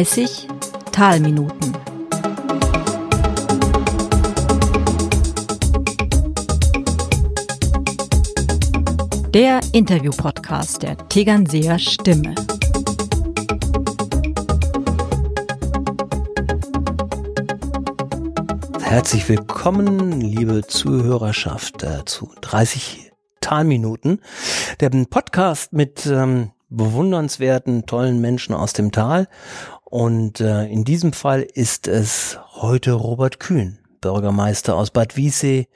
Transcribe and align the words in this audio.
30 0.00 0.48
Talminuten. 0.92 1.76
Der 9.34 9.60
Interview-Podcast 9.72 10.84
der 10.84 10.96
Tegernseer 10.96 11.78
Stimme. 11.78 12.34
Herzlich 18.80 19.28
willkommen, 19.28 20.22
liebe 20.22 20.66
Zuhörerschaft, 20.66 21.82
äh, 21.82 22.06
zu 22.06 22.32
30 22.40 23.12
Talminuten, 23.42 24.22
der 24.80 24.88
Podcast 25.10 25.74
mit 25.74 26.06
ähm, 26.06 26.52
bewundernswerten, 26.70 27.84
tollen 27.84 28.20
Menschen 28.20 28.54
aus 28.54 28.72
dem 28.72 28.92
Tal. 28.92 29.28
Und 29.90 30.40
äh, 30.40 30.66
in 30.66 30.84
diesem 30.84 31.12
Fall 31.12 31.42
ist 31.42 31.88
es 31.88 32.38
heute 32.52 32.92
Robert 32.92 33.40
Kühn, 33.40 33.80
Bürgermeister 34.00 34.76
aus 34.76 34.92
Bad 34.92 35.16
Wiessee, 35.16 35.66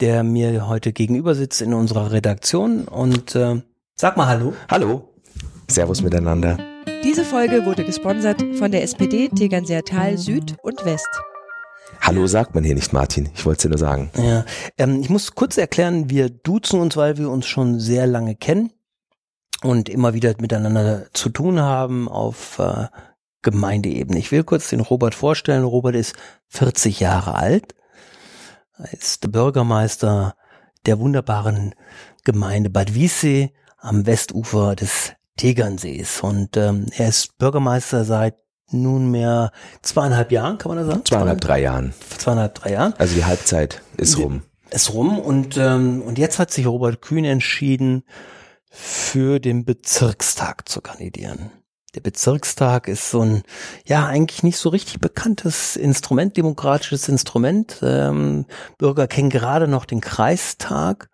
der 0.00 0.22
mir 0.22 0.68
heute 0.68 0.92
gegenüber 0.92 1.34
sitzt 1.34 1.60
in 1.60 1.74
unserer 1.74 2.12
Redaktion. 2.12 2.84
Und 2.86 3.34
äh, 3.34 3.60
sag 3.96 4.16
mal 4.16 4.28
Hallo. 4.28 4.54
Hallo. 4.70 5.12
Servus 5.68 6.02
miteinander. 6.02 6.56
Diese 7.02 7.24
Folge 7.24 7.66
wurde 7.66 7.84
gesponsert 7.84 8.42
von 8.58 8.70
der 8.70 8.84
SPD 8.84 9.28
Tegernseer 9.28 9.84
Tal 9.84 10.18
Süd 10.18 10.56
und 10.62 10.84
West. 10.84 11.08
Hallo 12.00 12.28
sagt 12.28 12.54
man 12.54 12.62
hier 12.62 12.76
nicht, 12.76 12.92
Martin. 12.92 13.28
Ich 13.34 13.44
wollte 13.44 13.58
es 13.58 13.62
dir 13.62 13.68
nur 13.70 13.78
sagen. 13.78 14.10
Ja, 14.16 14.44
ähm, 14.78 15.00
ich 15.00 15.10
muss 15.10 15.34
kurz 15.34 15.58
erklären, 15.58 16.10
wir 16.10 16.30
duzen 16.30 16.78
uns, 16.78 16.96
weil 16.96 17.18
wir 17.18 17.28
uns 17.28 17.46
schon 17.46 17.80
sehr 17.80 18.06
lange 18.06 18.36
kennen 18.36 18.70
und 19.64 19.88
immer 19.88 20.14
wieder 20.14 20.32
miteinander 20.40 21.06
zu 21.12 21.28
tun 21.28 21.60
haben 21.60 22.08
auf 22.08 22.60
äh, 22.60 22.86
Gemeindeebene. 23.50 24.18
Ich 24.18 24.32
will 24.32 24.44
kurz 24.44 24.68
den 24.68 24.80
Robert 24.80 25.14
vorstellen. 25.14 25.64
Robert 25.64 25.94
ist 25.94 26.14
40 26.48 27.00
Jahre 27.00 27.34
alt, 27.34 27.74
er 28.78 28.92
ist 28.92 29.24
der 29.24 29.28
Bürgermeister 29.28 30.36
der 30.86 30.98
wunderbaren 31.00 31.74
Gemeinde 32.24 32.70
Bad 32.70 32.94
Wiessee 32.94 33.52
am 33.78 34.06
Westufer 34.06 34.76
des 34.76 35.12
Tegernsees 35.36 36.20
und 36.20 36.56
ähm, 36.56 36.86
er 36.96 37.08
ist 37.08 37.38
Bürgermeister 37.38 38.04
seit 38.04 38.36
nunmehr 38.70 39.50
zweieinhalb 39.82 40.30
Jahren, 40.30 40.58
kann 40.58 40.70
man 40.74 40.78
das 40.78 40.88
sagen? 40.88 41.04
Zweieinhalb, 41.04 41.40
drei 41.40 41.60
Jahren. 41.60 41.94
Zweieinhalb, 42.18 42.54
drei 42.54 42.72
Jahren. 42.72 42.94
Also 42.98 43.14
die 43.14 43.24
Halbzeit 43.24 43.82
ist 43.96 44.18
rum. 44.18 44.42
Ist 44.70 44.92
rum 44.92 45.18
und, 45.18 45.56
ähm, 45.56 46.02
und 46.02 46.18
jetzt 46.18 46.38
hat 46.38 46.50
sich 46.50 46.66
Robert 46.66 47.00
Kühn 47.00 47.24
entschieden, 47.24 48.04
für 48.70 49.40
den 49.40 49.64
Bezirkstag 49.64 50.68
zu 50.68 50.80
kandidieren. 50.80 51.50
Der 51.94 52.00
Bezirkstag 52.00 52.86
ist 52.86 53.10
so 53.10 53.22
ein, 53.22 53.42
ja, 53.86 54.06
eigentlich 54.06 54.42
nicht 54.42 54.58
so 54.58 54.68
richtig 54.68 55.00
bekanntes 55.00 55.74
Instrument, 55.74 56.36
demokratisches 56.36 57.08
Instrument. 57.08 57.78
Ähm, 57.82 58.44
Bürger 58.76 59.06
kennen 59.06 59.30
gerade 59.30 59.68
noch 59.68 59.86
den 59.86 60.02
Kreistag, 60.02 61.08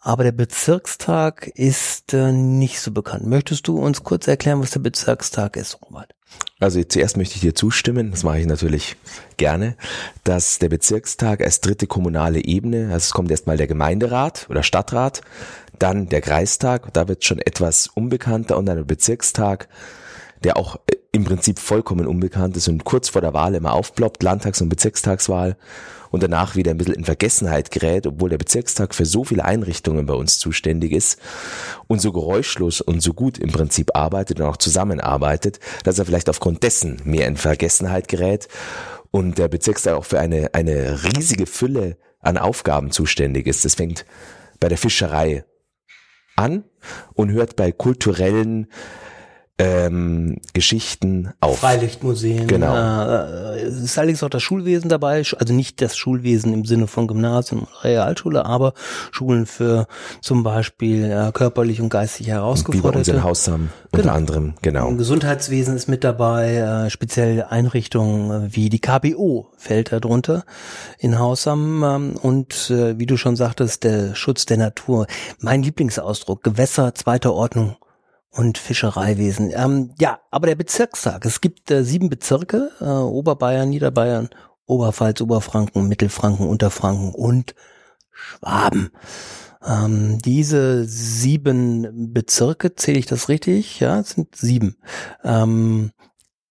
aber 0.00 0.24
der 0.24 0.32
Bezirkstag 0.32 1.46
ist 1.54 2.14
äh, 2.14 2.32
nicht 2.32 2.80
so 2.80 2.90
bekannt. 2.90 3.26
Möchtest 3.26 3.68
du 3.68 3.78
uns 3.78 4.02
kurz 4.02 4.26
erklären, 4.26 4.60
was 4.60 4.72
der 4.72 4.80
Bezirkstag 4.80 5.56
ist, 5.56 5.78
Robert? 5.82 6.12
Also 6.58 6.82
zuerst 6.82 7.16
möchte 7.16 7.36
ich 7.36 7.40
dir 7.40 7.54
zustimmen, 7.54 8.10
das 8.10 8.24
mache 8.24 8.40
ich 8.40 8.46
natürlich 8.46 8.96
gerne, 9.36 9.76
dass 10.24 10.58
der 10.58 10.68
Bezirkstag 10.68 11.40
als 11.40 11.60
dritte 11.60 11.86
kommunale 11.86 12.44
Ebene, 12.44 12.86
also 12.86 12.96
es 12.96 13.12
kommt 13.12 13.30
erstmal 13.30 13.56
der 13.56 13.68
Gemeinderat 13.68 14.46
oder 14.50 14.64
Stadtrat, 14.64 15.20
dann 15.78 16.08
der 16.08 16.20
Kreistag, 16.20 16.92
da 16.92 17.06
wird 17.06 17.24
schon 17.24 17.38
etwas 17.38 17.86
unbekannter 17.86 18.56
und 18.58 18.66
dann 18.66 18.78
der 18.78 18.84
Bezirkstag, 18.84 19.68
der 20.44 20.56
auch 20.56 20.76
äh, 20.86 20.96
im 21.12 21.24
Prinzip 21.24 21.58
vollkommen 21.58 22.06
unbekannt 22.06 22.56
ist 22.56 22.68
und 22.68 22.84
kurz 22.84 23.08
vor 23.08 23.22
der 23.22 23.34
Wahl 23.34 23.54
immer 23.54 23.72
aufploppt, 23.72 24.22
Landtags- 24.22 24.60
und 24.60 24.68
Bezirkstagswahl 24.68 25.56
und 26.10 26.22
danach 26.22 26.54
wieder 26.54 26.70
ein 26.70 26.78
bisschen 26.78 26.94
in 26.94 27.04
Vergessenheit 27.04 27.70
gerät, 27.70 28.06
obwohl 28.06 28.30
der 28.30 28.38
Bezirkstag 28.38 28.94
für 28.94 29.06
so 29.06 29.24
viele 29.24 29.44
Einrichtungen 29.44 30.06
bei 30.06 30.14
uns 30.14 30.38
zuständig 30.38 30.92
ist 30.92 31.18
und 31.86 32.00
so 32.00 32.12
geräuschlos 32.12 32.80
und 32.80 33.00
so 33.00 33.14
gut 33.14 33.38
im 33.38 33.50
Prinzip 33.50 33.96
arbeitet 33.96 34.40
und 34.40 34.46
auch 34.46 34.56
zusammenarbeitet, 34.56 35.60
dass 35.84 35.98
er 35.98 36.06
vielleicht 36.06 36.28
aufgrund 36.28 36.62
dessen 36.62 37.00
mehr 37.04 37.26
in 37.26 37.36
Vergessenheit 37.36 38.08
gerät 38.08 38.48
und 39.10 39.38
der 39.38 39.48
Bezirkstag 39.48 39.94
auch 39.94 40.04
für 40.04 40.20
eine, 40.20 40.54
eine 40.54 41.04
riesige 41.04 41.46
Fülle 41.46 41.96
an 42.20 42.36
Aufgaben 42.36 42.90
zuständig 42.90 43.46
ist. 43.46 43.64
Das 43.64 43.74
fängt 43.74 44.04
bei 44.60 44.68
der 44.68 44.78
Fischerei 44.78 45.44
an 46.36 46.64
und 47.14 47.30
hört 47.30 47.56
bei 47.56 47.72
kulturellen 47.72 48.68
ähm, 49.58 50.36
Geschichten 50.52 51.32
auf. 51.40 51.58
Freilichtmuseen. 51.58 52.46
Genau. 52.46 52.74
Äh, 52.74 53.60
es 53.62 53.76
ist 53.82 53.98
allerdings 53.98 54.22
auch 54.22 54.30
das 54.30 54.42
Schulwesen 54.42 54.88
dabei, 54.88 55.22
also 55.38 55.52
nicht 55.52 55.80
das 55.82 55.96
Schulwesen 55.96 56.52
im 56.52 56.64
Sinne 56.64 56.86
von 56.86 57.08
Gymnasium 57.08 57.62
und 57.62 57.84
Realschule, 57.84 58.46
aber 58.46 58.72
Schulen 59.10 59.46
für 59.46 59.86
zum 60.20 60.44
Beispiel 60.44 61.10
äh, 61.10 61.32
körperlich 61.32 61.80
und 61.80 61.88
geistig 61.88 62.28
herausgeforderte. 62.28 62.88
Wie 62.88 62.92
bei 62.92 62.98
uns 62.98 63.08
in 63.08 63.24
Hausham 63.24 63.68
unter 63.90 64.02
Genau. 64.02 64.14
anderem, 64.14 64.54
genau. 64.62 64.88
Im 64.88 64.98
Gesundheitswesen 64.98 65.74
ist 65.74 65.88
mit 65.88 66.04
dabei, 66.04 66.56
äh, 66.86 66.90
speziell 66.90 67.42
Einrichtungen 67.42 68.30
äh, 68.30 68.54
wie 68.56 68.68
die 68.68 68.80
KBO 68.80 69.48
fällt 69.56 69.90
da 69.92 69.98
drunter 69.98 70.44
in 70.98 71.18
Hausham 71.18 71.82
ähm, 71.82 72.16
und 72.20 72.70
äh, 72.70 72.98
wie 72.98 73.06
du 73.06 73.16
schon 73.16 73.34
sagtest, 73.34 73.82
der 73.84 74.14
Schutz 74.14 74.46
der 74.46 74.58
Natur. 74.58 75.06
Mein 75.40 75.62
Lieblingsausdruck, 75.64 76.44
Gewässer 76.44 76.94
zweiter 76.94 77.32
Ordnung 77.34 77.76
und 78.30 78.58
Fischereiwesen. 78.58 79.52
Ähm, 79.54 79.94
ja, 79.98 80.20
aber 80.30 80.46
der 80.46 80.54
Bezirkstag, 80.54 81.24
es 81.24 81.40
gibt 81.40 81.70
äh, 81.70 81.84
sieben 81.84 82.08
Bezirke, 82.08 82.70
äh, 82.80 82.84
Oberbayern, 82.84 83.70
Niederbayern, 83.70 84.28
Oberpfalz, 84.66 85.20
Oberfranken, 85.20 85.88
Mittelfranken, 85.88 86.48
Unterfranken 86.48 87.14
und 87.14 87.54
Schwaben. 88.10 88.90
Ähm, 89.66 90.18
diese 90.18 90.84
sieben 90.84 92.12
Bezirke, 92.12 92.74
zähle 92.74 92.98
ich 92.98 93.06
das 93.06 93.28
richtig? 93.28 93.80
Ja, 93.80 94.00
es 94.00 94.10
sind 94.10 94.36
sieben. 94.36 94.76
Ähm, 95.24 95.92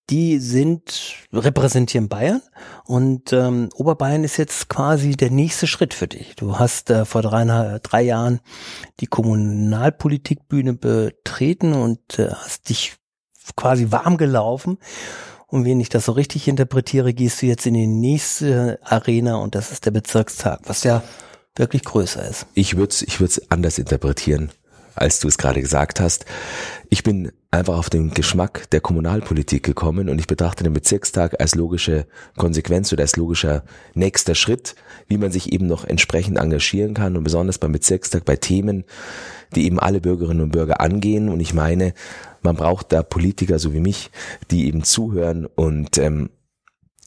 die 0.10 0.40
sind, 0.40 1.16
repräsentieren 1.34 2.08
Bayern 2.08 2.42
und 2.86 3.34
ähm, 3.34 3.70
Oberbayern 3.76 4.24
ist 4.24 4.38
jetzt 4.38 4.70
quasi 4.70 5.18
der 5.18 5.32
nächste 5.32 5.68
Schritt 5.68 5.94
für 5.94 6.08
dich. 6.08 6.36
Du 6.36 6.60
hast 6.60 6.90
äh, 6.90 7.06
vor 7.06 7.22
drei, 7.22 7.80
drei 7.84 8.02
Jahren 8.04 8.40
die 9.00 9.08
Kommunalpolitikbühne 9.08 10.74
betreten 10.74 11.74
und 11.74 12.20
äh, 12.20 12.30
hast 12.32 12.70
dich 12.70 12.96
quasi 13.56 13.92
warm 13.92 14.18
gelaufen. 14.18 14.78
Und 15.48 15.66
wenn 15.66 15.80
ich 15.80 15.90
das 15.90 16.06
so 16.06 16.12
richtig 16.12 16.48
interpretiere, 16.48 17.14
gehst 17.14 17.42
du 17.42 17.46
jetzt 17.46 17.66
in 17.66 17.74
die 17.74 17.88
nächste 17.88 18.80
Arena 18.84 19.38
und 19.38 19.56
das 19.56 19.72
ist 19.72 19.86
der 19.86 19.92
Bezirkstag, 19.92 20.60
was 20.66 20.84
ja 20.84 21.04
wirklich 21.56 21.84
größer 21.84 22.28
ist. 22.28 22.46
Ich 22.54 22.76
würde 22.78 22.92
es 22.92 23.02
ich 23.02 23.20
würd's 23.20 23.42
anders 23.50 23.78
interpretieren, 23.78 24.52
als 24.98 25.20
du 25.20 25.28
es 25.28 25.38
gerade 25.38 25.62
gesagt 25.62 26.00
hast. 26.00 26.26
Ich 26.90 27.04
bin 27.04 27.32
einfach 27.52 27.78
auf 27.78 27.90
den 27.90 28.12
Geschmack 28.12 28.70
der 28.72 28.82
Kommunalpolitik 28.82 29.64
gekommen 29.64 30.10
und 30.10 30.20
ich 30.20 30.28
betrachte 30.28 30.64
den 30.64 30.74
Bezirkstag 30.74 31.40
als 31.40 31.56
logische 31.56 32.06
Konsequenz 32.38 32.92
oder 32.94 33.04
als 33.04 33.16
logischer 33.16 33.64
nächster 33.94 34.36
Schritt, 34.36 34.76
wie 35.08 35.18
man 35.18 35.32
sich 35.32 35.54
eben 35.54 35.68
noch 35.68 35.86
entsprechend 35.86 36.38
engagieren 36.38 36.94
kann 36.94 37.16
und 37.16 37.24
besonders 37.24 37.58
beim 37.58 37.72
Bezirkstag 37.72 38.26
bei 38.26 38.36
Themen, 38.36 38.84
die 39.56 39.66
eben 39.66 39.80
alle 39.80 40.02
Bürgerinnen 40.02 40.42
und 40.42 40.52
Bürger 40.52 40.82
angehen. 40.82 41.30
Und 41.30 41.40
ich 41.40 41.54
meine, 41.54 41.94
man 42.42 42.56
braucht 42.56 42.92
da 42.92 43.04
Politiker 43.04 43.60
so 43.60 43.74
wie 43.74 43.80
mich, 43.80 44.12
die 44.52 44.68
eben 44.68 44.84
zuhören 44.84 45.46
und 45.46 45.98
ähm, 45.98 46.30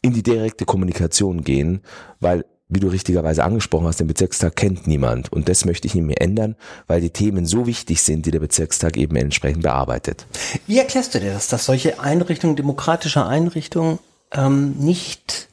in 0.03 0.13
die 0.13 0.23
direkte 0.23 0.65
Kommunikation 0.65 1.45
gehen, 1.45 1.83
weil 2.21 2.45
wie 2.71 2.81
du 2.81 2.89
richtigerweise 2.89 3.45
angesprochen 3.45 3.87
hast, 3.87 4.01
den 4.01 4.07
Bezirkstag 4.07 4.57
kennt 4.57 4.87
niemand. 4.87 5.33
Und 5.33 5.49
das 5.49 5.65
möchte 5.65 5.87
ich 5.87 5.95
nicht 5.95 6.05
mehr 6.05 6.23
ändern, 6.23 6.57
weil 6.87 7.01
die 7.01 7.11
Themen 7.11 7.45
so 7.45 7.67
wichtig 7.67 8.03
sind, 8.03 8.27
die 8.27 8.31
der 8.31 8.39
Bezirkstag 8.39 8.97
eben 8.97 9.17
entsprechend 9.17 9.65
bearbeitet. 9.65 10.27
Wie 10.67 10.79
erklärst 10.79 11.15
du 11.15 11.21
dir 11.21 11.33
das, 11.33 11.49
dass 11.49 11.67
solche 11.67 12.01
Einrichtungen, 12.01 12.57
demokratische 12.57 13.27
Einrichtungen, 13.27 13.99
ähm, 14.33 14.77
nicht 14.79 15.49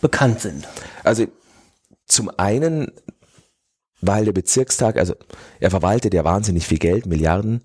bekannt 0.00 0.40
sind? 0.40 0.68
Also 1.02 1.26
zum 2.06 2.30
einen, 2.36 2.92
weil 4.00 4.24
der 4.24 4.32
Bezirkstag, 4.32 4.96
also 4.96 5.14
er 5.58 5.70
verwaltet 5.70 6.14
ja 6.14 6.24
wahnsinnig 6.24 6.66
viel 6.66 6.78
Geld, 6.78 7.06
Milliarden, 7.06 7.62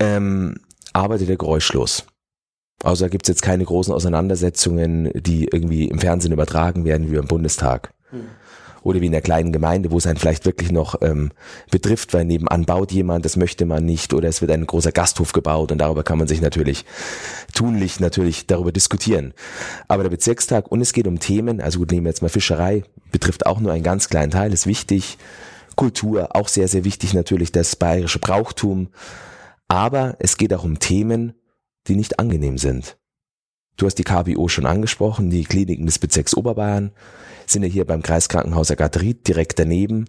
ähm, 0.00 0.60
arbeitet 0.94 1.28
er 1.28 1.36
geräuschlos. 1.36 2.04
Also 2.82 3.04
da 3.04 3.08
gibt's 3.08 3.28
jetzt 3.28 3.42
keine 3.42 3.64
großen 3.64 3.92
Auseinandersetzungen, 3.92 5.10
die 5.14 5.48
irgendwie 5.52 5.88
im 5.88 5.98
Fernsehen 5.98 6.32
übertragen 6.32 6.84
werden 6.84 7.10
wie 7.10 7.16
beim 7.16 7.26
Bundestag. 7.26 7.92
Oder 8.82 9.00
wie 9.00 9.06
in 9.06 9.12
der 9.12 9.22
kleinen 9.22 9.52
Gemeinde, 9.52 9.90
wo 9.90 9.98
es 9.98 10.06
einen 10.06 10.18
vielleicht 10.18 10.46
wirklich 10.46 10.70
noch 10.70 11.02
ähm, 11.02 11.30
betrifft, 11.70 12.14
weil 12.14 12.24
nebenan 12.24 12.64
baut 12.64 12.92
jemand, 12.92 13.24
das 13.24 13.36
möchte 13.36 13.66
man 13.66 13.84
nicht, 13.84 14.14
oder 14.14 14.28
es 14.28 14.40
wird 14.40 14.50
ein 14.50 14.66
großer 14.66 14.92
Gasthof 14.92 15.32
gebaut 15.32 15.72
und 15.72 15.78
darüber 15.78 16.04
kann 16.04 16.18
man 16.18 16.28
sich 16.28 16.40
natürlich 16.40 16.84
tunlich 17.54 18.00
natürlich 18.00 18.46
darüber 18.46 18.72
diskutieren. 18.72 19.34
Aber 19.88 20.04
der 20.04 20.10
Bezirkstag, 20.10 20.70
und 20.70 20.80
es 20.80 20.92
geht 20.92 21.06
um 21.06 21.18
Themen, 21.18 21.60
also 21.60 21.80
gut, 21.80 21.90
nehmen 21.90 22.04
wir 22.04 22.10
jetzt 22.10 22.22
mal 22.22 22.28
Fischerei, 22.28 22.84
betrifft 23.10 23.46
auch 23.46 23.60
nur 23.60 23.72
einen 23.72 23.82
ganz 23.82 24.08
kleinen 24.08 24.30
Teil, 24.30 24.52
ist 24.52 24.66
wichtig. 24.66 25.18
Kultur, 25.74 26.34
auch 26.34 26.48
sehr, 26.48 26.66
sehr 26.66 26.84
wichtig 26.84 27.14
natürlich, 27.14 27.52
das 27.52 27.76
bayerische 27.76 28.18
Brauchtum. 28.18 28.88
Aber 29.68 30.16
es 30.18 30.36
geht 30.36 30.52
auch 30.52 30.64
um 30.64 30.80
Themen, 30.80 31.34
die 31.86 31.94
nicht 31.94 32.18
angenehm 32.18 32.58
sind. 32.58 32.97
Du 33.78 33.86
hast 33.86 33.94
die 33.94 34.04
KBO 34.04 34.48
schon 34.48 34.66
angesprochen, 34.66 35.30
die 35.30 35.44
Kliniken 35.44 35.86
des 35.86 36.00
Bezirks 36.00 36.36
Oberbayern 36.36 36.90
sind 37.46 37.62
ja 37.62 37.68
hier 37.68 37.86
beim 37.86 38.02
Kreiskrankenhaus 38.02 38.72
Agataried 38.72 39.26
direkt 39.26 39.58
daneben. 39.60 40.00
Und 40.00 40.08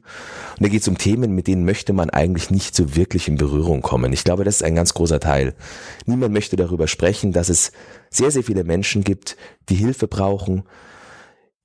da 0.59 0.67
geht 0.67 0.81
es 0.81 0.87
um 0.87 0.97
Themen, 0.97 1.35
mit 1.35 1.45
denen 1.45 1.65
möchte 1.65 1.93
man 1.93 2.09
eigentlich 2.09 2.49
nicht 2.49 2.75
so 2.75 2.95
wirklich 2.95 3.27
in 3.27 3.37
Berührung 3.37 3.81
kommen. 3.81 4.11
Ich 4.11 4.23
glaube, 4.23 4.43
das 4.43 4.55
ist 4.55 4.63
ein 4.63 4.75
ganz 4.75 4.95
großer 4.95 5.19
Teil. 5.19 5.53
Niemand 6.07 6.33
möchte 6.33 6.55
darüber 6.55 6.87
sprechen, 6.87 7.31
dass 7.31 7.47
es 7.47 7.71
sehr, 8.09 8.31
sehr 8.31 8.43
viele 8.43 8.63
Menschen 8.63 9.03
gibt, 9.03 9.37
die 9.69 9.75
Hilfe 9.75 10.07
brauchen, 10.07 10.63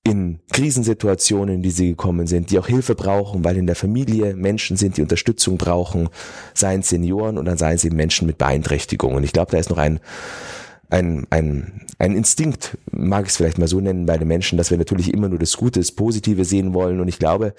in 0.06 0.40
Krisensituationen, 0.52 1.56
in 1.56 1.62
die 1.62 1.70
sie 1.70 1.88
gekommen 1.88 2.26
sind, 2.26 2.50
die 2.50 2.58
auch 2.58 2.66
Hilfe 2.66 2.94
brauchen, 2.94 3.42
weil 3.42 3.56
in 3.56 3.66
der 3.66 3.74
Familie 3.74 4.36
Menschen 4.36 4.76
sind, 4.76 4.98
die 4.98 5.02
Unterstützung 5.02 5.56
brauchen, 5.56 6.10
seien 6.52 6.82
Senioren 6.82 7.38
und 7.38 7.46
dann 7.46 7.56
seien 7.56 7.78
sie 7.78 7.88
Menschen 7.88 8.26
mit 8.26 8.36
Beeinträchtigungen. 8.36 9.16
Und 9.16 9.24
ich 9.24 9.32
glaube, 9.32 9.52
da 9.52 9.58
ist 9.58 9.70
noch 9.70 9.78
ein 9.78 10.00
ein, 10.90 11.26
ein, 11.30 11.82
ein 11.98 12.16
Instinkt, 12.16 12.78
mag 12.90 13.24
ich 13.24 13.30
es 13.30 13.36
vielleicht 13.36 13.58
mal 13.58 13.68
so 13.68 13.80
nennen, 13.80 14.06
bei 14.06 14.18
den 14.18 14.28
Menschen, 14.28 14.58
dass 14.58 14.70
wir 14.70 14.78
natürlich 14.78 15.12
immer 15.12 15.28
nur 15.28 15.38
das 15.38 15.56
Gute, 15.56 15.80
das 15.80 15.92
Positive 15.92 16.44
sehen 16.44 16.74
wollen. 16.74 17.00
Und 17.00 17.08
ich 17.08 17.18
glaube, 17.18 17.54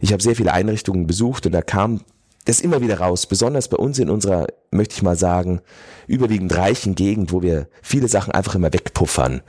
ich 0.00 0.12
habe 0.12 0.22
sehr 0.22 0.36
viele 0.36 0.52
Einrichtungen 0.52 1.06
besucht 1.06 1.46
und 1.46 1.52
da 1.52 1.62
kam 1.62 2.00
das 2.44 2.60
immer 2.60 2.80
wieder 2.80 3.00
raus, 3.00 3.26
besonders 3.26 3.68
bei 3.68 3.76
uns 3.76 3.98
in 3.98 4.10
unserer, 4.10 4.46
möchte 4.70 4.94
ich 4.94 5.02
mal 5.02 5.16
sagen, 5.16 5.60
überwiegend 6.06 6.54
reichen 6.54 6.94
Gegend, 6.94 7.32
wo 7.32 7.42
wir 7.42 7.68
viele 7.82 8.08
Sachen 8.08 8.32
einfach 8.32 8.54
immer 8.54 8.72
wegpuffern. 8.72 9.40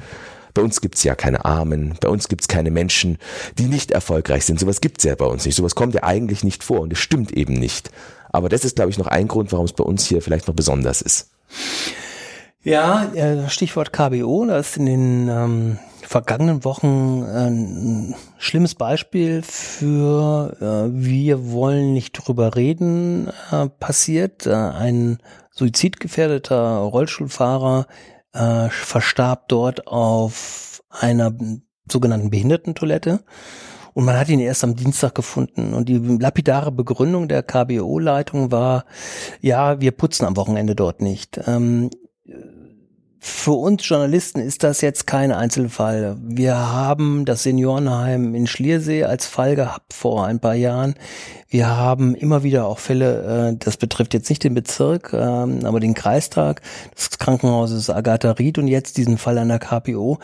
Bei 0.53 0.61
uns 0.61 0.79
gibt's 0.79 1.03
ja 1.03 1.15
keine 1.15 1.43
Armen, 1.43 1.95
bei 1.99 2.07
uns 2.07 2.29
gibt's 2.29 2.47
keine 2.47 2.71
Menschen, 2.71 3.17
die 3.57 3.65
nicht 3.65 3.91
erfolgreich 3.91 4.45
sind. 4.45 4.59
Sowas 4.59 4.79
gibt's 4.79 5.03
ja 5.03 5.15
bei 5.15 5.25
uns 5.25 5.45
nicht. 5.45 5.55
Sowas 5.55 5.75
kommt 5.75 5.93
ja 5.93 6.03
eigentlich 6.03 6.45
nicht 6.45 6.63
vor 6.63 6.79
und 6.79 6.93
es 6.93 6.99
stimmt 6.99 7.33
eben 7.33 7.53
nicht. 7.53 7.91
Aber 8.29 8.47
das 8.47 8.63
ist, 8.63 8.77
glaube 8.77 8.91
ich, 8.91 8.97
noch 8.97 9.07
ein 9.07 9.27
Grund, 9.27 9.51
warum 9.51 9.65
es 9.65 9.73
bei 9.73 9.83
uns 9.83 10.05
hier 10.05 10.21
vielleicht 10.21 10.47
noch 10.47 10.55
besonders 10.55 11.01
ist. 11.01 11.29
Ja, 12.65 13.11
Stichwort 13.47 13.93
KBO, 13.93 14.43
da 14.47 14.57
ist 14.57 14.75
in 14.75 14.87
den 14.87 15.29
ähm, 15.29 15.79
vergangenen 16.01 16.65
Wochen 16.65 17.21
ein 17.21 18.15
schlimmes 18.39 18.73
Beispiel 18.73 19.43
für 19.43 20.57
äh, 20.59 20.91
wir 20.91 21.51
wollen 21.51 21.93
nicht 21.93 22.13
drüber 22.13 22.55
reden 22.55 23.29
äh, 23.51 23.69
passiert. 23.69 24.47
Äh, 24.47 24.55
ein 24.55 25.19
suizidgefährdeter 25.51 26.77
Rollstuhlfahrer 26.77 27.85
äh, 28.33 28.69
verstarb 28.69 29.47
dort 29.47 29.85
auf 29.85 30.81
einer 30.89 31.35
sogenannten 31.87 32.31
Behindertentoilette. 32.31 33.19
Und 33.93 34.05
man 34.05 34.17
hat 34.17 34.27
ihn 34.29 34.39
erst 34.39 34.63
am 34.63 34.75
Dienstag 34.75 35.13
gefunden. 35.13 35.75
Und 35.75 35.87
die 35.87 35.99
lapidare 35.99 36.71
Begründung 36.71 37.27
der 37.27 37.43
KBO-Leitung 37.43 38.51
war, 38.51 38.85
ja, 39.39 39.79
wir 39.79 39.91
putzen 39.91 40.25
am 40.25 40.35
Wochenende 40.35 40.73
dort 40.73 40.99
nicht. 41.03 41.39
Ähm, 41.45 41.91
für 43.27 43.53
uns 43.53 43.87
Journalisten 43.89 44.39
ist 44.39 44.63
das 44.63 44.81
jetzt 44.81 45.07
kein 45.07 45.31
Einzelfall. 45.31 46.15
Wir 46.21 46.55
haben 46.71 47.25
das 47.25 47.41
Seniorenheim 47.41 48.35
in 48.35 48.45
Schliersee 48.45 49.03
als 49.03 49.25
Fall 49.25 49.55
gehabt 49.55 49.93
vor 49.93 50.27
ein 50.27 50.39
paar 50.39 50.53
Jahren. 50.53 50.93
Wir 51.49 51.75
haben 51.75 52.13
immer 52.13 52.43
wieder 52.43 52.67
auch 52.67 52.77
Fälle, 52.77 53.49
äh, 53.49 53.57
das 53.57 53.77
betrifft 53.77 54.13
jetzt 54.13 54.29
nicht 54.29 54.43
den 54.43 54.53
Bezirk, 54.53 55.11
ähm, 55.11 55.61
aber 55.65 55.79
den 55.79 55.95
Kreistag 55.95 56.61
des 56.95 57.17
Krankenhauses 57.17 57.89
Agatha 57.89 58.29
Ried 58.29 58.59
und 58.59 58.67
jetzt 58.67 58.95
diesen 58.97 59.17
Fall 59.17 59.39
an 59.39 59.49
der 59.49 59.57
KPO. 59.57 60.19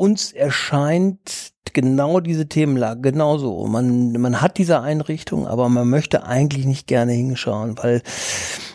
Uns 0.00 0.32
erscheint 0.32 1.52
genau 1.74 2.20
diese 2.20 2.48
Themenlage 2.48 3.02
genauso. 3.02 3.66
Man, 3.66 4.12
man 4.12 4.40
hat 4.40 4.56
diese 4.56 4.80
Einrichtung, 4.80 5.46
aber 5.46 5.68
man 5.68 5.90
möchte 5.90 6.24
eigentlich 6.24 6.64
nicht 6.64 6.86
gerne 6.86 7.12
hinschauen, 7.12 7.76
weil 7.76 8.00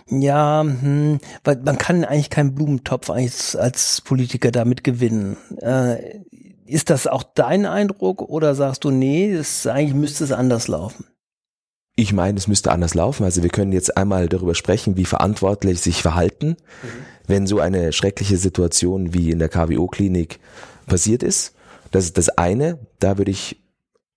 ja, 0.08 0.62
hm, 0.62 1.20
weil 1.44 1.58
man 1.66 1.80
kann 1.80 2.06
eigentlich 2.06 2.30
keinen 2.30 2.54
Blumentopf 2.54 3.10
als, 3.10 3.56
als 3.56 4.02
Politiker 4.02 4.52
damit 4.52 4.84
gewinnen. 4.84 5.36
Äh, 5.62 6.20
ist 6.68 6.92
das 6.92 7.08
auch 7.08 7.24
dein 7.24 7.66
Eindruck 7.66 8.22
oder 8.22 8.54
sagst 8.54 8.84
du, 8.84 8.92
nee, 8.92 9.36
das, 9.36 9.66
eigentlich 9.66 9.96
müsste 9.96 10.26
es 10.26 10.32
anders 10.32 10.68
laufen? 10.68 11.06
Ich 11.96 12.14
meine, 12.14 12.38
es 12.38 12.48
müsste 12.48 12.72
anders 12.72 12.94
laufen. 12.94 13.24
Also 13.24 13.42
wir 13.42 13.50
können 13.50 13.72
jetzt 13.72 13.98
einmal 13.98 14.30
darüber 14.30 14.54
sprechen, 14.54 14.96
wie 14.96 15.06
verantwortlich 15.06 15.82
sich 15.82 16.04
verhalten, 16.04 16.50
mhm. 16.50 16.56
wenn 17.26 17.48
so 17.48 17.60
eine 17.60 17.94
schreckliche 17.94 18.38
Situation 18.38 19.16
wie 19.16 19.32
in 19.32 19.40
der 19.40 19.50
KWO-Klinik 19.50 20.40
passiert 20.86 21.24
ist. 21.24 21.54
Das 21.92 22.06
ist 22.06 22.18
das 22.18 22.30
eine. 22.30 22.80
Da 23.00 23.18
würde 23.18 23.32
ich 23.32 23.62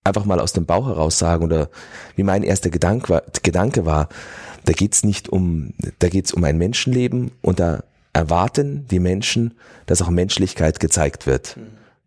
einfach 0.03 0.25
mal 0.25 0.39
aus 0.39 0.53
dem 0.53 0.65
Bauch 0.65 0.87
heraus 0.87 1.19
sagen 1.19 1.43
oder 1.43 1.69
wie 2.15 2.23
mein 2.23 2.43
erster 2.43 2.69
Gedanke, 2.69 3.23
Gedanke 3.43 3.85
war, 3.85 4.09
da 4.65 4.73
geht's 4.73 5.03
nicht 5.03 5.29
um, 5.29 5.73
da 5.99 6.09
geht's 6.09 6.33
um 6.33 6.43
ein 6.43 6.57
Menschenleben 6.57 7.31
und 7.41 7.59
da 7.59 7.83
erwarten 8.13 8.87
die 8.89 8.99
Menschen, 8.99 9.55
dass 9.85 10.01
auch 10.01 10.09
Menschlichkeit 10.09 10.79
gezeigt 10.79 11.27
wird. 11.27 11.57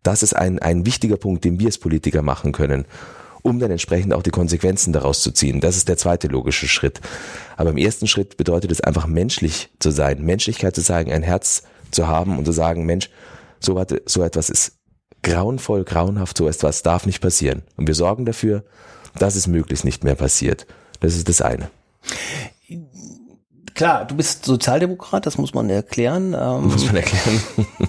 Das 0.03 0.21
ist 0.21 0.35
ein, 0.35 0.59
ein 0.59 0.85
wichtiger 0.85 1.17
Punkt, 1.17 1.45
den 1.45 1.59
wir 1.59 1.67
als 1.67 1.77
Politiker 1.77 2.21
machen 2.21 2.51
können, 2.51 2.85
um 3.41 3.59
dann 3.59 3.71
entsprechend 3.71 4.13
auch 4.13 4.23
die 4.23 4.31
Konsequenzen 4.31 4.91
daraus 4.91 5.21
zu 5.21 5.31
ziehen. 5.31 5.61
Das 5.61 5.77
ist 5.77 5.87
der 5.87 5.97
zweite 5.97 6.27
logische 6.27 6.67
Schritt. 6.67 6.99
Aber 7.55 7.69
im 7.69 7.77
ersten 7.77 8.07
Schritt 8.07 8.37
bedeutet 8.37 8.71
es 8.71 8.81
einfach 8.81 9.07
menschlich 9.07 9.69
zu 9.79 9.91
sein, 9.91 10.23
Menschlichkeit 10.23 10.75
zu 10.75 10.81
zeigen, 10.81 11.11
ein 11.11 11.23
Herz 11.23 11.63
zu 11.91 12.07
haben 12.07 12.37
und 12.37 12.45
zu 12.45 12.51
sagen, 12.51 12.85
Mensch, 12.85 13.09
so, 13.65 13.81
so 14.05 14.23
etwas 14.23 14.49
ist 14.49 14.77
grauenvoll, 15.21 15.83
grauenhaft, 15.83 16.37
so 16.37 16.47
etwas 16.47 16.83
darf 16.83 17.05
nicht 17.05 17.21
passieren. 17.21 17.63
Und 17.77 17.87
wir 17.87 17.95
sorgen 17.95 18.25
dafür, 18.25 18.63
dass 19.17 19.35
es 19.35 19.47
möglichst 19.47 19.85
nicht 19.85 20.03
mehr 20.03 20.15
passiert. 20.15 20.67
Das 20.99 21.15
ist 21.15 21.29
das 21.29 21.41
eine. 21.41 21.69
Klar, 23.73 24.05
du 24.05 24.15
bist 24.15 24.45
Sozialdemokrat, 24.45 25.25
das 25.25 25.37
muss 25.37 25.53
man 25.53 25.69
erklären. 25.69 26.35
Ähm 26.39 26.67
muss 26.67 26.85
man 26.85 26.97
erklären. 26.97 27.41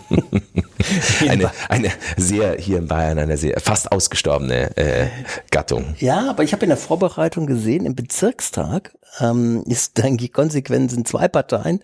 eine, 1.29 1.51
eine 1.69 1.91
sehr, 2.17 2.57
hier 2.59 2.79
in 2.79 2.89
Bayern, 2.89 3.19
eine 3.19 3.37
sehr 3.37 3.61
fast 3.61 3.93
ausgestorbene 3.93 4.77
äh, 4.77 5.07
Gattung. 5.51 5.95
Ja, 5.99 6.29
aber 6.31 6.43
ich 6.43 6.53
habe 6.53 6.65
in 6.65 6.71
der 6.71 6.79
Vorbereitung 6.79 7.47
gesehen, 7.47 7.87
im 7.87 7.95
Bezirkstag 7.95 8.93
ähm, 9.21 9.63
ist 9.67 9.99
dann 9.99 10.17
die 10.17 10.29
Konsequenz 10.29 10.93
in 10.93 11.05
zwei 11.05 11.29
Parteien 11.29 11.81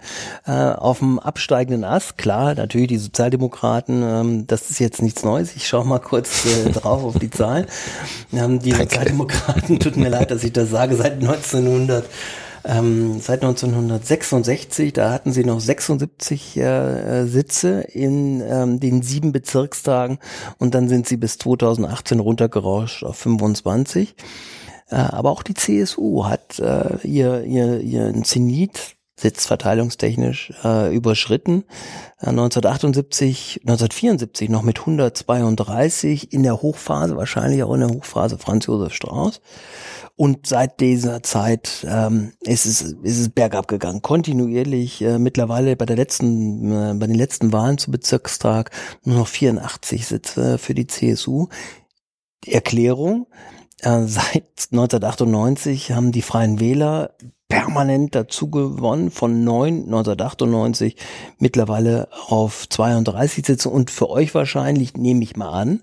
äh, 0.46 0.50
auf 0.50 0.98
dem 0.98 1.18
absteigenden 1.18 1.84
Ast. 1.84 2.18
Klar, 2.18 2.54
natürlich 2.54 2.88
die 2.88 2.98
Sozialdemokraten, 2.98 4.02
ähm, 4.02 4.46
das 4.46 4.70
ist 4.70 4.80
jetzt 4.80 5.02
nichts 5.02 5.22
Neues. 5.22 5.54
Ich 5.54 5.68
schaue 5.68 5.84
mal 5.84 6.00
kurz 6.00 6.44
äh, 6.46 6.70
drauf 6.72 7.04
auf 7.04 7.18
die 7.18 7.30
Zahlen. 7.30 7.66
Ähm, 8.32 8.58
die 8.60 8.70
Danke. 8.70 8.84
Sozialdemokraten, 8.84 9.78
tut 9.78 9.96
mir 9.96 10.08
leid, 10.08 10.30
dass 10.30 10.44
ich 10.44 10.52
das 10.52 10.70
sage, 10.70 10.96
seit 10.96 11.14
1900 11.14 12.04
ähm, 12.64 13.20
seit 13.20 13.42
1966, 13.42 14.92
da 14.92 15.12
hatten 15.12 15.32
sie 15.32 15.44
noch 15.44 15.60
76 15.60 16.56
äh, 16.56 17.26
Sitze 17.26 17.80
in 17.80 18.42
ähm, 18.42 18.80
den 18.80 19.02
sieben 19.02 19.32
Bezirkstagen 19.32 20.18
und 20.58 20.74
dann 20.74 20.88
sind 20.88 21.06
sie 21.06 21.16
bis 21.16 21.38
2018 21.38 22.20
runtergerauscht 22.20 23.04
auf 23.04 23.16
25. 23.16 24.14
Äh, 24.90 24.96
aber 24.96 25.30
auch 25.30 25.42
die 25.42 25.54
CSU 25.54 26.24
hat 26.24 26.58
äh, 26.58 26.98
ihr, 27.06 27.44
ihr, 27.44 27.80
ihren 27.80 28.24
Zenit 28.24 28.96
sitzverteilungstechnisch 29.20 30.52
äh, 30.64 30.94
überschritten. 30.94 31.64
Äh, 32.20 32.30
1978, 32.30 33.60
1974 33.62 34.48
noch 34.48 34.62
mit 34.62 34.80
132 34.80 36.32
in 36.32 36.42
der 36.42 36.62
Hochphase, 36.62 37.16
wahrscheinlich 37.16 37.62
auch 37.62 37.74
in 37.74 37.80
der 37.80 37.90
Hochphase 37.90 38.38
Franz 38.38 38.66
Josef 38.66 38.94
Strauß. 38.94 39.40
Und 40.16 40.46
seit 40.46 40.80
dieser 40.80 41.22
Zeit 41.22 41.86
ähm, 41.88 42.32
ist, 42.40 42.66
es, 42.66 42.82
ist 42.82 43.18
es 43.18 43.28
bergab 43.30 43.68
gegangen, 43.68 44.02
kontinuierlich. 44.02 45.00
Äh, 45.00 45.18
mittlerweile 45.18 45.76
bei 45.76 45.86
der 45.86 45.96
letzten, 45.96 46.70
äh, 46.70 46.94
bei 46.94 47.06
den 47.06 47.16
letzten 47.16 47.54
Wahlen 47.54 47.78
zu 47.78 47.90
Bezirkstag 47.90 48.70
nur 49.04 49.16
noch 49.16 49.28
84 49.28 50.06
Sitze 50.06 50.58
für 50.58 50.74
die 50.74 50.86
CSU. 50.86 51.48
Erklärung: 52.46 53.28
äh, 53.82 54.06
Seit 54.06 54.68
1998 54.72 55.92
haben 55.92 56.12
die 56.12 56.22
Freien 56.22 56.60
Wähler 56.60 57.10
permanent 57.50 58.14
dazu 58.14 58.48
gewonnen 58.48 59.10
von 59.10 59.42
9 59.42 59.84
1998 59.84 60.96
mittlerweile 61.38 62.08
auf 62.28 62.68
32 62.68 63.44
Sitze 63.44 63.68
und 63.68 63.90
für 63.90 64.08
euch 64.08 64.34
wahrscheinlich 64.34 64.94
nehme 64.96 65.24
ich 65.24 65.36
mal 65.36 65.50
an 65.50 65.82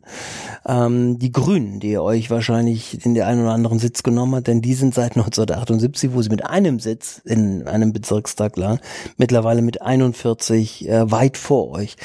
ähm, 0.65 1.19
die 1.19 1.31
Grünen, 1.31 1.81
die 1.81 1.97
euch 1.97 2.31
wahrscheinlich 2.31 3.05
in 3.05 3.13
der 3.13 3.27
einen 3.27 3.41
oder 3.41 3.51
anderen 3.51 3.79
Sitz 3.79 4.01
genommen 4.01 4.35
hat, 4.35 4.47
denn 4.47 4.61
die 4.61 4.75
sind 4.75 4.95
seit 4.95 5.17
1978, 5.17 6.13
wo 6.13 6.21
sie 6.21 6.29
mit 6.29 6.45
einem 6.45 6.79
Sitz 6.79 7.21
in 7.25 7.67
einem 7.67 7.91
Bezirkstag 7.91 8.55
lagen, 8.55 8.79
mittlerweile 9.17 9.61
mit 9.61 9.81
41 9.81 10.87
äh, 10.87 11.11
weit 11.11 11.35
vor 11.35 11.71
euch. 11.71 11.97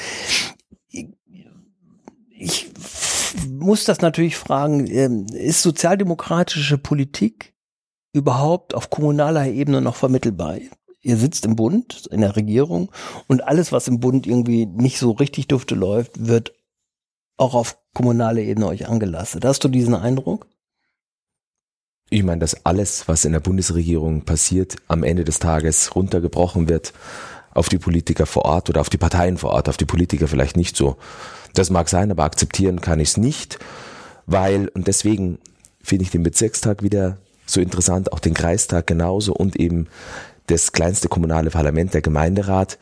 Ich 2.37 2.69
muss 3.47 3.85
das 3.85 4.01
natürlich 4.01 4.37
fragen, 4.37 4.87
äh, 4.87 5.09
ist 5.37 5.61
sozialdemokratische 5.61 6.77
Politik 6.77 7.53
überhaupt 8.13 8.75
auf 8.75 8.89
kommunaler 8.89 9.47
Ebene 9.47 9.81
noch 9.81 9.95
vermittelbar? 9.95 10.57
Ihr 11.01 11.17
sitzt 11.17 11.45
im 11.45 11.55
Bund, 11.55 12.07
in 12.11 12.21
der 12.21 12.35
Regierung 12.35 12.89
und 13.27 13.43
alles, 13.43 13.71
was 13.71 13.87
im 13.87 13.99
Bund 13.99 14.25
irgendwie 14.25 14.65
nicht 14.65 14.97
so 14.97 15.11
richtig 15.11 15.47
dufte 15.47 15.75
läuft, 15.75 16.27
wird 16.27 16.53
auch 17.37 17.55
auf 17.55 17.77
kommunaler 17.93 18.41
Ebene 18.41 18.67
euch 18.67 18.87
angelastet. 18.87 19.43
Hast 19.43 19.63
du 19.63 19.67
diesen 19.67 19.95
Eindruck? 19.95 20.47
Ich 22.09 22.23
meine, 22.23 22.39
dass 22.39 22.65
alles, 22.65 23.07
was 23.07 23.25
in 23.25 23.31
der 23.31 23.39
Bundesregierung 23.39 24.23
passiert, 24.23 24.75
am 24.87 25.03
Ende 25.03 25.23
des 25.23 25.39
Tages 25.39 25.95
runtergebrochen 25.95 26.69
wird 26.69 26.93
auf 27.53 27.69
die 27.69 27.77
Politiker 27.77 28.25
vor 28.25 28.45
Ort 28.45 28.69
oder 28.69 28.81
auf 28.81 28.89
die 28.89 28.97
Parteien 28.97 29.37
vor 29.37 29.51
Ort, 29.51 29.69
auf 29.69 29.77
die 29.77 29.85
Politiker 29.85 30.27
vielleicht 30.27 30.57
nicht 30.57 30.75
so. 30.75 30.97
Das 31.53 31.69
mag 31.69 31.89
sein, 31.89 32.11
aber 32.11 32.23
akzeptieren 32.23 32.81
kann 32.81 32.99
ich 32.99 33.09
es 33.09 33.17
nicht, 33.17 33.59
weil, 34.25 34.69
und 34.69 34.87
deswegen 34.87 35.39
finde 35.81 36.03
ich 36.03 36.11
den 36.11 36.23
Bezirkstag 36.23 36.81
wieder 36.81 37.17
so 37.45 37.61
interessant, 37.61 38.11
auch 38.11 38.19
den 38.19 38.33
Kreistag 38.33 38.87
genauso 38.87 39.33
und 39.33 39.57
eben 39.57 39.87
das 40.47 40.71
kleinste 40.71 41.09
kommunale 41.09 41.49
Parlament, 41.49 41.93
der 41.93 42.01
Gemeinderat. 42.01 42.77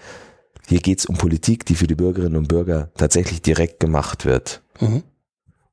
Hier 0.68 0.80
geht 0.80 1.00
es 1.00 1.06
um 1.06 1.18
Politik, 1.18 1.66
die 1.66 1.76
für 1.76 1.88
die 1.88 1.96
Bürgerinnen 1.96 2.38
und 2.38 2.48
Bürger 2.48 2.90
tatsächlich 2.96 3.42
direkt 3.42 3.80
gemacht 3.80 4.26
wird. 4.26 4.62
Mhm. 4.80 5.04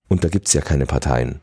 Und 0.08 0.24
da 0.24 0.28
gibt 0.28 0.48
es 0.48 0.54
ja 0.54 0.60
keine 0.60 0.86
Parteien. 0.86 1.40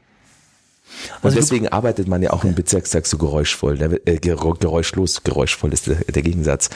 Und 1.21 1.25
also 1.25 1.37
deswegen 1.37 1.67
arbeitet 1.67 2.07
man 2.07 2.21
ja 2.21 2.31
auch 2.31 2.43
im 2.43 2.55
Bezirkstag 2.55 3.05
so 3.05 3.17
geräuschvoll, 3.17 3.99
äh, 4.05 4.17
geräuschlos, 4.17 5.23
geräuschvoll 5.23 5.73
ist 5.73 5.87
der, 5.87 5.95
der 5.95 6.21
Gegensatz. 6.21 6.69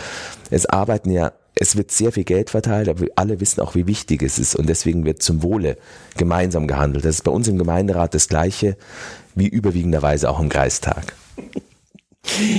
Es 0.49 0.65
arbeiten 0.65 1.11
ja, 1.11 1.31
es 1.55 1.75
wird 1.75 1.91
sehr 1.91 2.11
viel 2.11 2.23
Geld 2.23 2.49
verteilt, 2.49 2.89
aber 2.89 3.05
alle 3.15 3.39
wissen 3.39 3.61
auch, 3.61 3.75
wie 3.75 3.87
wichtig 3.87 4.23
es 4.23 4.39
ist 4.39 4.55
und 4.55 4.67
deswegen 4.67 5.05
wird 5.05 5.21
zum 5.21 5.43
Wohle 5.43 5.77
gemeinsam 6.17 6.67
gehandelt. 6.67 7.05
Das 7.05 7.15
ist 7.15 7.23
bei 7.23 7.31
uns 7.31 7.47
im 7.47 7.57
Gemeinderat 7.57 8.13
das 8.13 8.27
Gleiche 8.27 8.77
wie 9.35 9.47
überwiegenderweise 9.47 10.29
auch 10.29 10.39
im 10.39 10.49
Kreistag. 10.49 11.13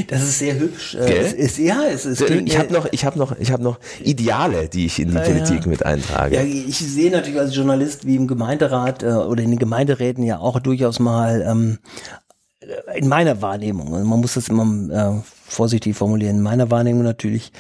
Das 0.09 0.23
ist 0.23 0.39
sehr 0.39 0.59
hübsch. 0.59 0.95
Äh, 0.95 1.19
es 1.19 1.33
ist, 1.33 1.59
ja, 1.59 1.85
es 1.85 2.07
ist. 2.07 2.21
Ich 2.23 2.59
habe 2.59 2.73
noch, 2.73 2.89
ich 2.91 3.05
habe 3.05 3.19
noch, 3.19 3.39
ich 3.39 3.53
habe 3.53 3.63
noch 3.63 3.79
Ideale, 4.03 4.69
die 4.69 4.87
ich 4.87 4.99
in 4.99 5.11
die 5.11 5.15
ja, 5.15 5.21
Politik 5.21 5.67
mit 5.67 5.85
eintrage. 5.85 6.35
Ja, 6.35 6.43
ich 6.43 6.79
sehe 6.79 7.11
natürlich 7.11 7.39
als 7.39 7.55
Journalist 7.55 8.07
wie 8.07 8.17
im 8.17 8.27
Gemeinderat 8.27 9.03
äh, 9.03 9.07
oder 9.07 9.43
in 9.43 9.51
den 9.51 9.59
Gemeinderäten 9.59 10.25
ja 10.25 10.39
auch 10.39 10.61
durchaus 10.61 10.99
mal 10.99 11.45
ähm, 11.47 11.79
in 12.95 13.09
meiner 13.09 13.43
Wahrnehmung. 13.43 13.91
Man 13.91 14.21
muss 14.21 14.35
das 14.35 14.49
immer 14.49 15.21
äh, 15.21 15.23
vorsichtig 15.47 15.97
formulieren, 15.97 16.37
in 16.37 16.43
meiner 16.43 16.71
Wahrnehmung 16.71 17.03
natürlich 17.03 17.53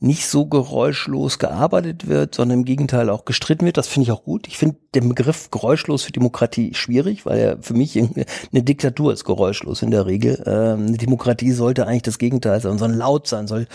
nicht 0.00 0.26
so 0.26 0.46
geräuschlos 0.46 1.38
gearbeitet 1.38 2.06
wird, 2.06 2.34
sondern 2.34 2.60
im 2.60 2.64
Gegenteil 2.64 3.10
auch 3.10 3.24
gestritten 3.24 3.66
wird. 3.66 3.76
Das 3.76 3.88
finde 3.88 4.04
ich 4.04 4.12
auch 4.12 4.22
gut. 4.22 4.46
Ich 4.46 4.56
finde 4.56 4.76
den 4.94 5.08
Begriff 5.08 5.50
geräuschlos 5.50 6.04
für 6.04 6.12
Demokratie 6.12 6.72
schwierig, 6.74 7.26
weil 7.26 7.38
er 7.38 7.62
für 7.62 7.74
mich 7.74 7.98
eine 7.98 8.62
Diktatur 8.62 9.12
ist 9.12 9.24
geräuschlos 9.24 9.82
in 9.82 9.90
der 9.90 10.06
Regel. 10.06 10.42
Ähm, 10.46 10.86
eine 10.86 10.96
Demokratie 10.96 11.50
sollte 11.50 11.86
eigentlich 11.86 12.02
das 12.02 12.18
Gegenteil 12.18 12.60
sein, 12.60 12.78
soll 12.78 12.92
laut 12.92 13.26
sein, 13.26 13.48
soll 13.48 13.66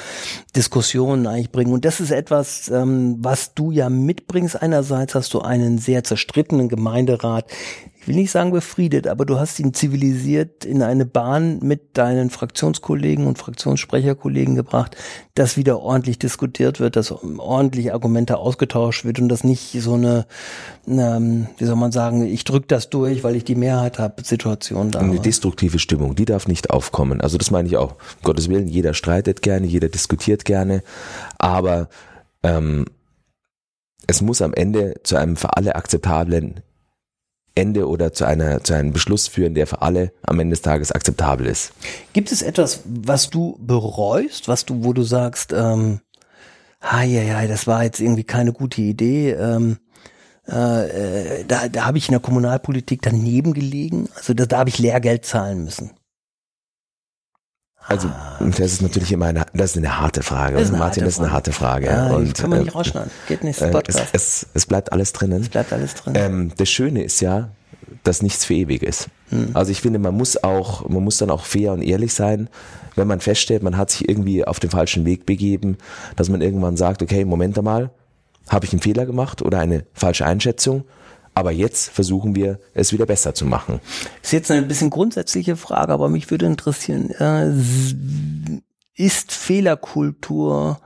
Diskussionen 0.56 1.28
eigentlich 1.28 1.52
bringen. 1.52 1.74
Und 1.74 1.84
das 1.84 2.00
ist 2.00 2.12
etwas, 2.12 2.70
ähm, 2.70 3.18
was 3.20 3.54
du 3.54 3.72
ja 3.72 3.90
mitbringst. 3.90 4.62
Einerseits 4.62 5.16
hast 5.16 5.34
du 5.34 5.42
einen 5.42 5.78
sehr 5.78 6.04
zerstrittenen 6.04 6.70
Gemeinderat, 6.70 7.46
ich 8.04 8.10
will 8.10 8.16
nicht 8.18 8.32
sagen 8.32 8.52
befriedet, 8.52 9.08
aber 9.08 9.26
du 9.26 9.40
hast 9.40 9.58
ihn 9.62 9.74
zivilisiert 9.74 10.66
in 10.66 10.84
eine 10.84 11.06
Bahn 11.06 11.60
mit 11.60 11.98
deinen 11.98 12.30
Fraktionskollegen 12.32 13.26
und 13.26 13.38
Fraktionssprecherkollegen 13.38 14.56
gebracht, 14.56 14.98
dass 15.36 15.56
wieder 15.56 15.80
ordentlich 15.80 16.13
diskutiert 16.20 16.80
wird, 16.80 16.96
dass 16.96 17.12
ordentlich 17.12 17.94
Argumente 17.94 18.38
ausgetauscht 18.38 19.06
wird 19.06 19.20
und 19.20 19.30
dass 19.30 19.44
nicht 19.44 19.72
so 19.82 19.94
eine, 19.94 20.26
ähm, 20.88 21.48
wie 21.58 21.66
soll 21.66 21.76
man 21.76 21.92
sagen, 21.92 22.26
ich 22.26 22.44
drück 22.44 22.68
das 22.68 22.90
durch, 22.90 23.24
weil 23.24 23.36
ich 23.36 23.44
die 23.44 23.56
Mehrheit 23.56 24.00
habe, 24.00 24.24
Situation 24.24 24.92
da. 24.92 25.00
Eine 25.00 25.20
destruktive 25.20 25.80
Stimmung, 25.80 26.16
die 26.16 26.26
darf 26.26 26.48
nicht 26.48 26.70
aufkommen. 26.70 27.22
Also 27.22 27.38
das 27.38 27.52
meine 27.52 27.68
ich 27.68 27.78
auch. 27.78 27.92
Um 27.92 28.24
Gottes 28.24 28.50
Willen, 28.50 28.68
jeder 28.68 28.94
streitet 28.94 29.42
gerne, 29.42 29.68
jeder 29.68 29.90
diskutiert 29.90 30.46
gerne, 30.46 30.84
aber 31.38 31.90
ähm, 32.44 32.86
es 34.08 34.22
muss 34.22 34.42
am 34.42 34.54
Ende 34.54 34.96
zu 35.04 35.16
einem 35.16 35.38
für 35.38 35.56
alle 35.56 35.76
akzeptablen 35.76 36.62
Ende 37.56 37.88
oder 37.88 38.14
zu 38.14 38.26
einer 38.26 38.64
zu 38.64 38.74
einem 38.74 38.94
Beschluss 38.94 39.28
führen, 39.28 39.54
der 39.54 39.68
für 39.68 39.82
alle 39.82 40.12
am 40.24 40.40
Ende 40.40 40.54
des 40.54 40.62
Tages 40.62 40.92
akzeptabel 40.92 41.46
ist. 41.46 41.72
Gibt 42.14 42.32
es 42.32 42.42
etwas, 42.42 42.82
was 42.86 43.30
du 43.30 43.58
bereust, 43.60 44.48
was 44.48 44.66
du, 44.66 44.84
wo 44.84 44.94
du 44.94 45.04
sagst, 45.04 45.54
ähm, 45.54 46.00
ah, 46.80 47.04
ja, 47.04 47.22
ja, 47.22 47.48
das 47.48 47.68
war 47.68 47.84
jetzt 47.84 48.00
irgendwie 48.00 48.24
keine 48.24 48.54
gute 48.54 48.82
Idee. 48.82 49.32
Ähm, 49.32 49.78
äh, 50.48 51.42
äh 51.42 51.46
da 51.46 51.68
da 51.68 51.86
habe 51.86 51.98
ich 51.98 52.08
in 52.08 52.14
der 52.14 52.22
Kommunalpolitik 52.22 53.02
daneben 53.02 53.54
gelegen. 53.54 54.10
Also 54.16 54.34
da, 54.34 54.46
da 54.46 54.58
habe 54.60 54.70
ich 54.70 54.80
Lehrgeld 54.80 55.26
zahlen 55.26 55.64
müssen. 55.64 55.92
Also 57.88 58.10
das 58.40 58.60
ist 58.60 58.82
natürlich 58.82 59.12
immer 59.12 59.26
eine, 59.26 59.46
das 59.54 59.72
ist 59.72 59.78
eine 59.78 60.00
harte 60.00 60.24
Frage. 60.24 60.58
Das 60.58 60.70
eine 60.70 60.78
Martin, 60.78 61.04
harte 61.04 61.06
das 61.06 61.14
ist 61.16 61.20
eine 61.20 61.32
harte 61.32 61.52
Frage. 61.52 61.88
Ja, 61.88 62.08
und, 62.12 62.34
kann 62.34 62.50
man 62.50 62.60
nicht 62.60 62.74
äh, 62.74 62.78
rausschneiden. 62.78 63.12
Geht 63.28 63.44
nicht. 63.44 63.62
Äh, 63.62 63.74
es, 63.88 63.98
es, 64.14 64.48
es, 64.54 64.66
bleibt 64.66 64.92
alles 64.92 65.12
drinnen. 65.12 65.42
Es 65.42 65.50
bleibt 65.50 65.74
alles 65.74 65.96
drin. 65.96 66.14
Ähm, 66.16 66.52
das 66.58 66.70
Schöne 66.70 67.04
ist 67.04 67.20
ja, 67.20 67.50
dass 68.04 68.22
nichts 68.22 68.46
für 68.46 68.54
ewig 68.54 68.84
ist. 68.84 69.10
Hm. 69.30 69.52
Also 69.54 69.72
ich 69.72 69.82
finde, 69.82 70.00
man 70.00 70.16
muss 70.16 70.42
auch, 70.44 70.88
man 70.88 71.04
muss 71.04 71.18
dann 71.18 71.30
auch 71.30 71.46
fair 71.46 71.74
und 71.74 71.82
ehrlich 71.82 72.14
sein, 72.14 72.50
wenn 72.96 73.08
man 73.08 73.20
feststellt, 73.20 73.64
man 73.64 73.78
hat 73.78 73.92
sich 73.92 74.08
irgendwie 74.08 74.46
auf 74.46 74.60
den 74.60 74.70
falschen 74.70 75.06
Weg 75.06 75.26
begeben, 75.26 75.78
dass 76.16 76.30
man 76.30 76.42
irgendwann 76.42 76.78
sagt, 76.78 77.02
okay, 77.02 77.26
Moment 77.26 77.58
einmal, 77.58 77.90
habe 78.50 78.66
ich 78.66 78.74
einen 78.74 78.82
Fehler 78.82 79.06
gemacht 79.06 79.42
oder 79.42 79.60
eine 79.60 79.86
falsche 79.94 80.26
Einschätzung? 80.26 80.84
Aber 81.36 81.52
jetzt 81.52 81.90
versuchen 81.90 82.36
wir, 82.36 82.60
es 82.74 82.94
wieder 82.94 83.06
besser 83.06 83.34
zu 83.34 83.46
machen. 83.46 83.80
Ist 84.22 84.34
jetzt 84.34 84.52
eine 84.52 84.62
bisschen 84.64 84.90
grundsätzliche 84.90 85.56
Frage, 85.56 85.94
aber 85.94 86.10
mich 86.10 86.30
würde 86.30 86.46
interessieren, 86.46 87.10
äh, 87.12 87.52
ist 88.96 89.32
Fehlerkultur, 89.32 90.80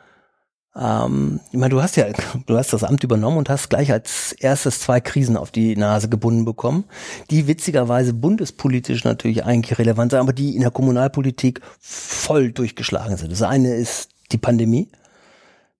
ähm, 0.77 1.39
ich 1.51 1.57
meine, 1.57 1.71
du 1.71 1.81
hast 1.81 1.95
ja, 1.95 2.05
du 2.45 2.57
hast 2.57 2.71
das 2.71 2.83
Amt 2.83 3.03
übernommen 3.03 3.37
und 3.37 3.49
hast 3.49 3.69
gleich 3.69 3.91
als 3.91 4.33
erstes 4.33 4.79
zwei 4.79 4.99
Krisen 4.99 5.35
auf 5.35 5.51
die 5.51 5.75
Nase 5.75 6.07
gebunden 6.07 6.45
bekommen, 6.45 6.85
die 7.31 7.47
witzigerweise 7.47 8.13
bundespolitisch 8.13 9.03
natürlich 9.03 9.43
eigentlich 9.43 9.79
relevant 9.79 10.11
sind, 10.11 10.19
aber 10.19 10.33
die 10.33 10.55
in 10.55 10.61
der 10.61 10.71
Kommunalpolitik 10.71 11.61
voll 11.79 12.51
durchgeschlagen 12.51 13.17
sind. 13.17 13.31
Das 13.31 13.41
eine 13.41 13.75
ist 13.75 14.09
die 14.31 14.37
Pandemie. 14.37 14.89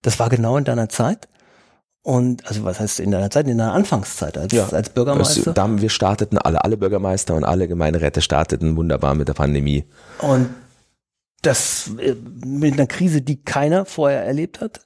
Das 0.02 0.18
war 0.18 0.28
genau 0.28 0.56
in 0.56 0.64
deiner 0.64 0.88
Zeit. 0.88 1.28
Und 2.08 2.46
also 2.46 2.64
was 2.64 2.80
heißt 2.80 3.00
in 3.00 3.10
deiner 3.10 3.28
Zeit, 3.28 3.46
in 3.48 3.58
deiner 3.58 3.74
Anfangszeit 3.74 4.38
als, 4.38 4.54
ja, 4.54 4.66
als 4.66 4.88
Bürgermeister? 4.88 5.52
Das, 5.52 5.82
wir 5.82 5.90
starteten 5.90 6.38
alle, 6.38 6.64
alle 6.64 6.78
Bürgermeister 6.78 7.34
und 7.34 7.44
alle 7.44 7.68
Gemeinderäte 7.68 8.22
starteten 8.22 8.78
wunderbar 8.78 9.14
mit 9.14 9.28
der 9.28 9.34
Pandemie. 9.34 9.84
Und 10.20 10.48
das 11.42 11.90
äh, 11.98 12.14
mit 12.46 12.72
einer 12.72 12.86
Krise, 12.86 13.20
die 13.20 13.42
keiner 13.42 13.84
vorher 13.84 14.24
erlebt 14.24 14.62
hat. 14.62 14.80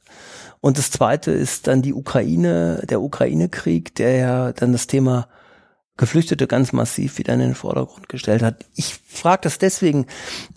Und 0.60 0.78
das 0.78 0.90
zweite 0.90 1.30
ist 1.30 1.68
dann 1.68 1.80
die 1.80 1.94
Ukraine, 1.94 2.82
der 2.90 3.00
Ukraine-Krieg, 3.00 3.94
der 3.94 4.16
ja 4.16 4.52
dann 4.52 4.72
das 4.72 4.88
Thema 4.88 5.28
Geflüchtete 5.98 6.46
ganz 6.46 6.72
massiv 6.72 7.18
wieder 7.18 7.34
in 7.34 7.40
den 7.40 7.54
Vordergrund 7.54 8.08
gestellt 8.08 8.42
hat. 8.42 8.64
Ich 8.74 8.94
frage 9.06 9.42
das 9.42 9.58
deswegen, 9.58 10.06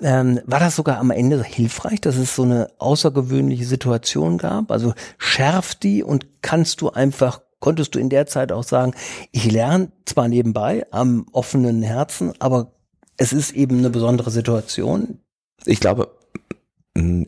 ähm, 0.01 0.39
war 0.45 0.59
das 0.59 0.77
sogar 0.77 0.97
am 0.97 1.11
Ende 1.11 1.43
hilfreich, 1.43 1.99
dass 1.99 2.15
es 2.15 2.35
so 2.35 2.43
eine 2.43 2.69
außergewöhnliche 2.77 3.65
Situation 3.65 4.37
gab? 4.37 4.71
Also 4.71 4.93
schärft 5.17 5.83
die 5.83 6.03
und 6.03 6.41
kannst 6.41 6.79
du 6.79 6.89
einfach, 6.89 7.41
konntest 7.59 7.95
du 7.95 7.99
in 7.99 8.09
der 8.09 8.27
Zeit 8.27 8.53
auch 8.53 8.63
sagen, 8.63 8.93
ich 9.31 9.51
lerne 9.51 9.91
zwar 10.05 10.29
nebenbei 10.29 10.85
am 10.91 11.27
offenen 11.33 11.81
Herzen, 11.81 12.33
aber 12.39 12.71
es 13.17 13.33
ist 13.33 13.51
eben 13.51 13.79
eine 13.79 13.89
besondere 13.89 14.31
Situation. 14.31 15.19
Ich 15.65 15.79
glaube, 15.79 16.15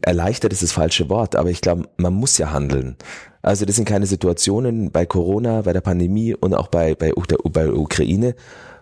erleichtert 0.01 0.53
ist 0.53 0.63
das 0.63 0.71
falsche 0.71 1.09
Wort, 1.09 1.35
aber 1.35 1.49
ich 1.49 1.61
glaube, 1.61 1.89
man 1.97 2.13
muss 2.13 2.37
ja 2.37 2.51
handeln. 2.51 2.95
Also 3.41 3.65
das 3.65 3.75
sind 3.75 3.85
keine 3.85 4.05
Situationen 4.05 4.91
bei 4.91 5.05
Corona, 5.05 5.61
bei 5.61 5.73
der 5.73 5.81
Pandemie 5.81 6.33
und 6.33 6.53
auch 6.53 6.67
bei, 6.67 6.95
bei, 6.95 7.11
der, 7.29 7.37
bei 7.43 7.71
Ukraine 7.71 8.35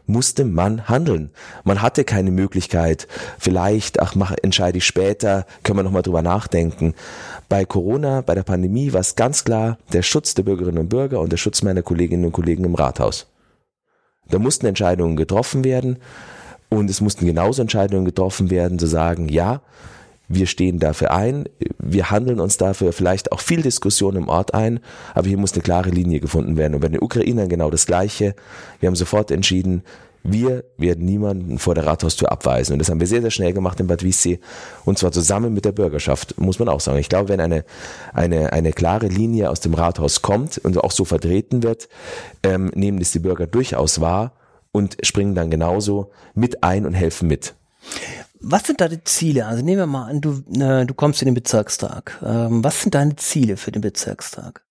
musste 0.08 0.46
man 0.46 0.88
handeln. 0.88 1.32
Man 1.63 1.82
hatte 1.82 2.04
keine 2.04 2.30
Möglichkeit, 2.30 3.08
vielleicht, 3.39 4.00
ach, 4.00 4.13
mach, 4.13 4.36
entscheide 4.44 4.77
ich 4.77 4.86
später, 4.86 5.48
können 5.63 5.80
wir 5.80 5.84
nochmal 5.84 6.04
drüber 6.04 6.22
nachdenken. 6.22 6.94
Bei 7.50 7.65
Corona, 7.65 8.22
bei 8.22 8.36
der 8.36 8.44
Pandemie 8.44 8.94
war 8.94 9.01
es 9.01 9.15
ganz 9.15 9.44
klar 9.44 9.80
der 9.94 10.04
Schutz 10.04 10.36
der 10.36 10.44
Bürgerinnen 10.44 10.77
und 10.77 10.89
Bürger 10.89 11.20
und 11.20 11.32
der 11.32 11.38
Schutz 11.38 11.63
meiner 11.63 11.82
Kolleginnen 11.82 12.25
und 12.25 12.34
Kollegen 12.34 12.63
im 12.63 12.75
Rathaus. 12.75 13.27
Da 14.30 14.39
mussten 14.39 14.68
Entscheidungen 14.68 15.15
getroffen 15.15 15.63
werden 15.63 15.98
und 16.70 16.89
es 16.89 17.01
mussten 17.01 17.25
genauso 17.25 17.62
Entscheidungen 17.62 18.06
getroffen 18.06 18.50
werden, 18.50 18.77
zu 18.80 18.88
sagen, 18.88 19.30
ja, 19.30 19.62
wir 20.27 20.48
stehen 20.48 20.79
dafür 20.79 21.12
ein, 21.12 21.46
wir 21.77 22.12
handeln 22.12 22.39
uns 22.39 22.58
dafür 22.58 22.94
vielleicht 22.94 23.32
auch 23.32 23.39
viel 23.39 23.62
Diskussion 23.62 24.15
im 24.15 24.27
Ort 24.27 24.53
ein, 24.53 24.79
aber 25.13 25.27
hier 25.27 25.38
muss 25.38 25.53
eine 25.53 25.62
klare 25.62 25.89
Linie 25.89 26.20
gefunden 26.20 26.58
werden. 26.58 26.75
Und 26.75 26.82
bei 26.82 26.88
den 26.88 27.01
Ukrainern 27.01 27.50
genau 27.50 27.70
das 27.70 27.86
Gleiche. 27.86 28.36
Wir 28.79 28.88
haben 28.88 28.96
sofort 28.96 29.32
entschieden, 29.32 29.84
wir 30.27 30.63
werden 30.77 31.05
niemanden 31.05 31.60
vor 31.60 31.75
der 31.75 31.86
Rathaustür 31.86 32.32
abweisen. 32.32 32.74
Und 32.74 32.79
das 32.79 32.89
haben 32.89 33.00
wir 33.00 33.05
sehr, 33.05 33.22
sehr 33.22 33.29
schnell 33.29 33.53
gemacht 33.53 33.79
in 33.79 33.86
Bad 33.86 34.03
Wiessee. 34.03 34.39
Und 34.84 34.98
zwar 34.98 35.12
zusammen 35.12 35.53
mit 35.53 35.65
der 35.65 35.72
Bürgerschaft, 35.72 36.39
muss 36.39 36.58
man 36.58 36.67
auch 36.67 36.79
sagen. 36.79 36.98
Ich 36.98 37.10
glaube, 37.10 37.29
wenn 37.29 37.39
eine, 37.39 37.63
eine, 38.12 38.51
eine 38.51 38.74
klare 38.74 39.08
Linie 39.08 39.51
aus 39.51 39.60
dem 39.60 39.75
Rathaus 39.75 40.24
kommt 40.24 40.58
und 40.58 40.84
auch 40.84 40.91
so 40.91 41.05
vertreten 41.05 41.62
wird, 41.62 41.89
ähm, 42.41 42.72
nehmen 42.74 42.98
das 42.98 43.12
die 43.12 43.20
Bürger 43.20 43.46
durchaus 43.46 44.01
wahr 44.01 44.32
und 44.72 44.98
springen 45.03 45.36
dann 45.36 45.51
genauso 45.51 46.10
mit 46.34 46.63
ein 46.63 46.88
und 46.88 46.96
helfen 46.96 47.27
mit. 47.27 47.53
Was 48.47 48.67
sind 48.67 48.79
deine 48.79 49.03
Ziele? 49.03 49.47
Also 49.47 49.63
nehmen 49.63 49.79
wir 49.79 49.87
mal 49.87 50.07
an, 50.07 50.21
du, 50.21 50.43
äh, 50.61 50.85
du 50.85 50.93
kommst 50.93 51.19
in 51.19 51.25
den 51.25 51.33
Bezirkstag. 51.33 52.19
Ähm, 52.23 52.63
was 52.63 52.79
sind 52.79 52.93
deine 52.93 53.15
Ziele 53.15 53.57
für 53.57 53.71
den 53.71 53.81
Bezirkstag? 53.81 54.63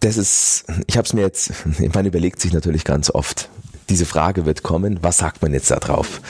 Das 0.00 0.16
ist, 0.16 0.64
ich 0.88 0.96
habe 0.96 1.06
es 1.06 1.12
mir 1.12 1.20
jetzt, 1.20 1.52
man 1.94 2.06
überlegt 2.06 2.40
sich 2.40 2.52
natürlich 2.52 2.82
ganz 2.82 3.08
oft. 3.08 3.50
Diese 3.88 4.04
Frage 4.04 4.46
wird 4.46 4.64
kommen, 4.64 4.98
was 5.00 5.18
sagt 5.18 5.40
man 5.40 5.52
jetzt 5.52 5.70
da 5.70 5.76
drauf? 5.76 6.20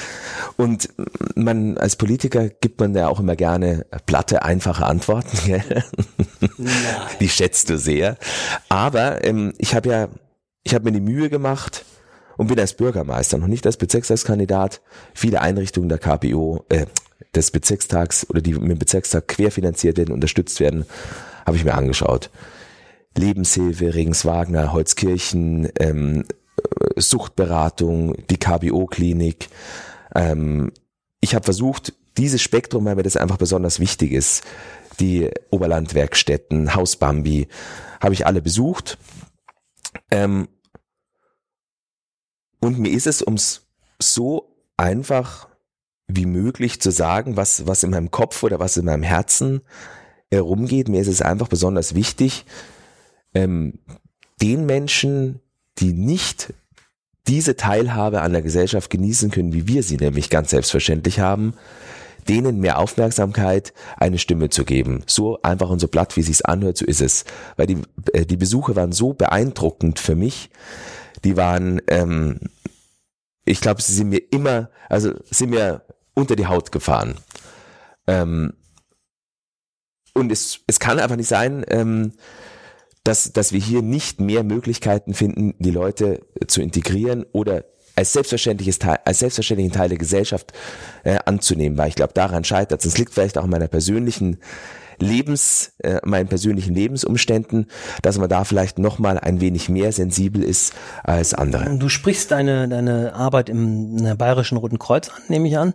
Und 0.59 0.91
man 1.35 1.79
als 1.79 1.97
Politiker 1.97 2.51
gibt 2.51 2.79
man 2.79 2.95
ja 2.95 3.09
auch 3.09 3.19
immer 3.19 3.35
gerne 3.35 3.87
platte, 4.05 4.43
einfache 4.43 4.85
Antworten. 4.85 5.39
Gell? 5.47 5.85
Die 7.19 7.31
schätzt 7.31 7.71
du 7.71 7.79
sehr. 7.79 8.19
Aber 8.69 9.25
ähm, 9.25 9.55
ich 9.57 9.75
habe 9.75 9.89
ja, 9.89 10.09
ich 10.65 10.75
habe 10.75 10.85
mir 10.85 10.93
die 10.93 11.01
Mühe 11.01 11.31
gemacht 11.31 11.87
und 12.39 12.47
bin 12.47 12.59
als 12.59 12.73
Bürgermeister, 12.73 13.37
noch 13.37 13.49
nicht 13.49 13.67
als 13.67 13.77
Bezirkstagskandidat, 13.77 14.81
viele 15.13 15.43
Einrichtungen 15.43 15.91
der 15.91 15.99
KPO, 15.99 16.65
äh, 16.71 16.87
des 17.35 17.51
Bezirkstags 17.51 18.27
oder 18.31 18.41
die 18.41 18.55
mit 18.55 18.71
dem 18.71 18.79
Bezirkstag 18.79 19.29
querfinanziert 19.29 19.99
werden, 19.99 20.15
unterstützt 20.15 20.61
werden, 20.61 20.87
habe 21.45 21.57
ich 21.57 21.65
mir 21.65 21.75
angeschaut. 21.75 22.31
Lebenshilfe, 23.17 23.95
Regenswagner, 23.95 24.73
Holzkirchen, 24.73 25.69
ähm, 25.79 26.25
Suchtberatung, 26.97 28.15
die 28.31 28.39
KBO-Klinik. 28.39 29.49
Ähm, 30.15 30.73
ich 31.21 31.35
habe 31.35 31.45
versucht, 31.45 31.93
dieses 32.17 32.41
Spektrum, 32.41 32.85
weil 32.85 32.95
mir 32.95 33.03
das 33.03 33.17
einfach 33.17 33.37
besonders 33.37 33.81
wichtig 33.81 34.13
ist, 34.13 34.45
die 35.01 35.29
Oberlandwerkstätten, 35.51 36.75
Haus 36.75 36.97
Bambi, 36.97 37.49
habe 38.01 38.15
ich 38.15 38.27
alle 38.27 38.43
besucht. 38.43 38.99
Ähm, 40.11 40.49
und 42.61 42.79
mir 42.79 42.91
ist 42.91 43.07
es 43.07 43.23
ums 43.23 43.67
so 44.01 44.55
einfach 44.77 45.49
wie 46.07 46.27
möglich 46.27 46.81
zu 46.81 46.91
sagen, 46.91 47.37
was, 47.37 47.67
was 47.67 47.83
in 47.83 47.91
meinem 47.91 48.11
Kopf 48.11 48.43
oder 48.43 48.59
was 48.59 48.77
in 48.77 48.87
meinem 48.87 49.03
Herzen 49.03 49.61
herumgeht. 50.31 50.89
Mir 50.89 51.01
ist 51.01 51.09
es 51.09 51.23
einfach 51.23 51.49
besonders 51.49 51.95
wichtig, 51.95 52.47
ähm, 53.35 53.79
den 54.41 54.67
Menschen, 54.67 55.41
die 55.79 55.93
nicht 55.93 56.55
diese 57.27 57.57
Teilhabe 57.57 58.23
an 58.23 58.33
der 58.33 58.43
Gesellschaft 58.43 58.89
genießen 58.89 59.31
können, 59.31 59.53
wie 59.53 59.69
wir 59.69 59.83
sie 59.83 59.99
nämlich 59.99 60.31
ganz 60.31 60.51
selbstverständlich 60.51 61.21
haben, 61.21 61.53
denen 62.27 62.59
mehr 62.61 62.79
Aufmerksamkeit, 62.79 63.75
eine 63.97 64.19
Stimme 64.19 64.49
zu 64.49 64.65
geben. 64.65 65.03
So 65.07 65.41
einfach 65.43 65.69
und 65.69 65.79
so 65.79 65.89
platt, 65.89 66.17
wie 66.17 66.23
sich's 66.23 66.43
anhört, 66.43 66.79
so 66.79 66.87
ist 66.87 67.03
es. 67.03 67.25
Weil 67.57 67.67
die, 67.67 67.79
äh, 68.13 68.25
die 68.25 68.37
Besuche 68.37 68.77
waren 68.77 68.93
so 68.93 69.13
beeindruckend 69.13 69.99
für 69.99 70.15
mich. 70.15 70.51
Die 71.25 71.37
waren, 71.37 71.81
ähm, 71.89 72.41
ich 73.45 73.61
glaube, 73.61 73.83
sie 73.83 73.95
sind 73.95 74.11
mir 74.11 74.23
immer, 74.31 74.71
also 74.89 75.13
sind 75.31 75.51
mir 75.51 75.83
unter 76.15 76.37
die 76.37 76.47
Haut 76.47 76.73
gefahren. 76.73 77.17
Ähm, 78.07 78.55
und 80.15 80.33
es, 80.33 80.61
es 80.67 80.81
kann 80.81 80.99
einfach 80.99 81.17
nicht 81.17 81.29
sein, 81.29 81.65
ähm, 81.69 82.13
dass, 83.05 83.33
dass 83.33 83.53
wir 83.53 83.61
hier 83.61 83.83
nicht 83.83 84.21
mehr 84.21 84.43
Möglichkeiten 84.43 85.15
finden, 85.15 85.55
die 85.59 85.71
Leute 85.71 86.27
zu 86.47 86.61
integrieren 86.61 87.25
oder 87.33 87.65
als 87.97 88.13
selbstverständliches 88.13 88.79
Teil, 88.79 88.99
als 89.05 89.21
selbstverständlichen 89.21 89.73
Teil 89.73 89.89
der 89.89 89.99
Gesellschaft 89.99 90.53
äh, 91.05 91.19
anzunehmen, 91.25 91.79
weil 91.79 91.89
ich 91.89 91.95
glaube, 91.95 92.13
daran 92.13 92.45
scheitert 92.45 92.85
es. 92.85 92.99
Liegt 92.99 93.13
vielleicht 93.13 93.39
auch 93.39 93.45
in 93.45 93.51
meiner 93.51 93.69
persönlichen 93.69 94.39
Lebens, 95.03 95.73
äh, 95.79 96.01
meinen 96.05 96.29
persönlichen 96.29 96.75
Lebensumständen, 96.75 97.67
dass 98.03 98.19
man 98.19 98.29
da 98.29 98.45
vielleicht 98.45 98.79
noch 98.79 98.99
mal 98.99 99.19
ein 99.19 99.41
wenig 99.41 99.69
mehr 99.69 99.93
sensibel 99.93 100.43
ist 100.43 100.73
als 101.05 101.35
andere. 101.35 101.77
Du 101.79 101.89
sprichst 101.89 102.31
deine 102.31 102.69
deine 102.69 103.15
Arbeit 103.15 103.49
im, 103.49 103.99
im 103.99 104.17
Bayerischen 104.17 104.59
Roten 104.59 104.79
Kreuz 104.79 105.09
an, 105.09 105.23
nehme 105.29 105.49
ich 105.49 105.59
an, 105.59 105.75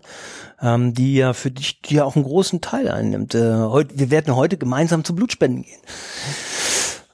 ähm, 0.61 0.93
die 0.93 1.15
ja 1.15 1.33
für 1.33 1.51
dich 1.51 1.81
die 1.81 1.95
ja 1.95 2.03
auch 2.03 2.15
einen 2.15 2.25
großen 2.25 2.61
Teil 2.61 2.89
einnimmt. 2.89 3.35
Äh, 3.35 3.53
heute, 3.53 3.97
wir 3.97 4.11
werden 4.11 4.35
heute 4.35 4.57
gemeinsam 4.57 5.03
zu 5.03 5.15
Blutspenden 5.15 5.63
gehen. 5.63 5.81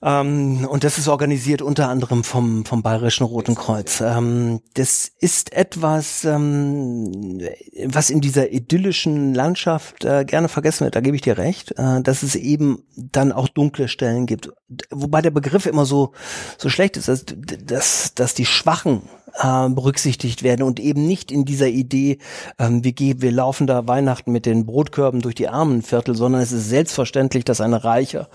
Ähm, 0.01 0.65
und 0.69 0.83
das 0.83 0.97
ist 0.97 1.07
organisiert 1.07 1.61
unter 1.61 1.89
anderem 1.89 2.23
vom, 2.23 2.65
vom 2.65 2.81
Bayerischen 2.81 3.25
Roten 3.25 3.55
Kreuz. 3.55 4.01
Ähm, 4.01 4.61
das 4.75 5.11
ist 5.19 5.51
etwas, 5.51 6.23
ähm, 6.23 7.41
was 7.85 8.09
in 8.09 8.21
dieser 8.21 8.51
idyllischen 8.51 9.33
Landschaft 9.33 10.05
äh, 10.05 10.23
gerne 10.25 10.47
vergessen 10.47 10.85
wird, 10.85 10.95
da 10.95 11.01
gebe 11.01 11.15
ich 11.15 11.21
dir 11.21 11.37
recht, 11.37 11.73
äh, 11.77 12.01
dass 12.01 12.23
es 12.23 12.35
eben 12.35 12.83
dann 12.95 13.31
auch 13.31 13.49
dunkle 13.49 13.87
Stellen 13.87 14.25
gibt. 14.25 14.49
Wobei 14.89 15.21
der 15.21 15.31
Begriff 15.31 15.65
immer 15.65 15.85
so, 15.85 16.13
so 16.57 16.69
schlecht 16.69 16.95
ist, 16.95 17.07
dass, 17.07 17.25
dass, 17.25 18.13
dass 18.13 18.33
die 18.33 18.45
Schwachen 18.45 19.01
äh, 19.33 19.69
berücksichtigt 19.69 20.43
werden 20.43 20.63
und 20.63 20.79
eben 20.79 21.05
nicht 21.05 21.31
in 21.31 21.45
dieser 21.45 21.67
Idee, 21.67 22.17
ähm, 22.57 22.83
wir 22.83 22.93
gehen, 22.93 23.21
wir 23.21 23.31
laufen 23.31 23.67
da 23.67 23.87
Weihnachten 23.87 24.31
mit 24.31 24.45
den 24.45 24.65
Brotkörben 24.65 25.21
durch 25.21 25.35
die 25.35 25.49
Armenviertel, 25.49 26.15
sondern 26.15 26.41
es 26.41 26.51
ist 26.51 26.69
selbstverständlich, 26.69 27.45
dass 27.45 27.61
ein 27.61 27.73
reicher 27.73 28.29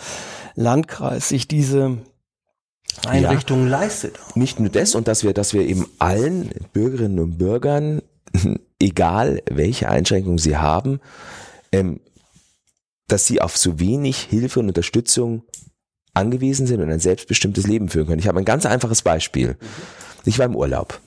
Landkreis 0.54 1.28
sich 1.28 1.48
diese 1.48 1.98
Einrichtungen 3.06 3.70
ja, 3.70 3.80
leistet. 3.80 4.18
Nicht 4.34 4.60
nur 4.60 4.70
das 4.70 4.94
und 4.94 5.08
dass 5.08 5.24
wir, 5.24 5.32
dass 5.32 5.54
wir 5.54 5.62
eben 5.62 5.86
allen 5.98 6.50
Bürgerinnen 6.72 7.18
und 7.18 7.38
Bürgern, 7.38 8.02
egal 8.78 9.42
welche 9.50 9.88
Einschränkungen 9.88 10.38
sie 10.38 10.56
haben, 10.56 11.00
ähm, 11.72 12.00
dass 13.08 13.26
sie 13.26 13.40
auf 13.40 13.56
so 13.56 13.80
wenig 13.80 14.18
Hilfe 14.18 14.60
und 14.60 14.68
Unterstützung 14.68 15.42
angewiesen 16.14 16.66
sind 16.66 16.80
und 16.80 16.90
ein 16.90 17.00
selbstbestimmtes 17.00 17.66
Leben 17.66 17.88
führen 17.88 18.06
können. 18.06 18.20
Ich 18.20 18.28
habe 18.28 18.38
ein 18.38 18.44
ganz 18.44 18.66
einfaches 18.66 19.02
Beispiel. 19.02 19.56
Ich 20.24 20.38
war 20.38 20.46
im 20.46 20.56
Urlaub. 20.56 21.00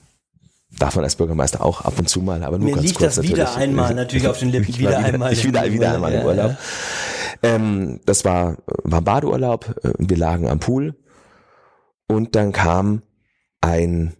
Darf 0.77 0.95
man 0.95 1.06
als 1.06 1.15
Bürgermeister 1.15 1.63
auch 1.63 1.82
ab 1.82 1.97
und 1.97 2.10
zu 2.10 2.21
mal, 2.21 2.43
aber 2.43 2.58
nur 2.58 2.69
Mir 2.69 2.75
ganz 2.75 2.88
liegt 2.88 2.99
kurz 2.99 3.15
das 3.15 3.23
wieder 3.23 3.45
natürlich. 3.45 3.69
einmal 3.69 3.95
natürlich 3.95 4.27
auf 4.27 4.38
den 4.38 4.49
Lippen. 4.49 4.65
Ich 4.69 4.80
wieder, 4.80 4.97
einmal. 4.97 5.34
Ich 5.34 5.45
wieder, 5.45 5.71
wieder 5.71 5.93
einmal 5.93 6.13
im 6.13 6.25
Urlaub. 6.25 6.51
Ja, 6.51 6.58
ähm, 7.43 7.99
das 8.06 8.25
war, 8.25 8.58
war 8.84 9.01
Badeurlaub, 9.01 9.75
äh, 9.84 9.93
wir 9.97 10.17
lagen 10.17 10.47
am 10.49 10.60
Pool 10.60 10.95
und 12.08 12.36
dann 12.36 12.51
kam 12.51 13.03
ein, 13.62 14.15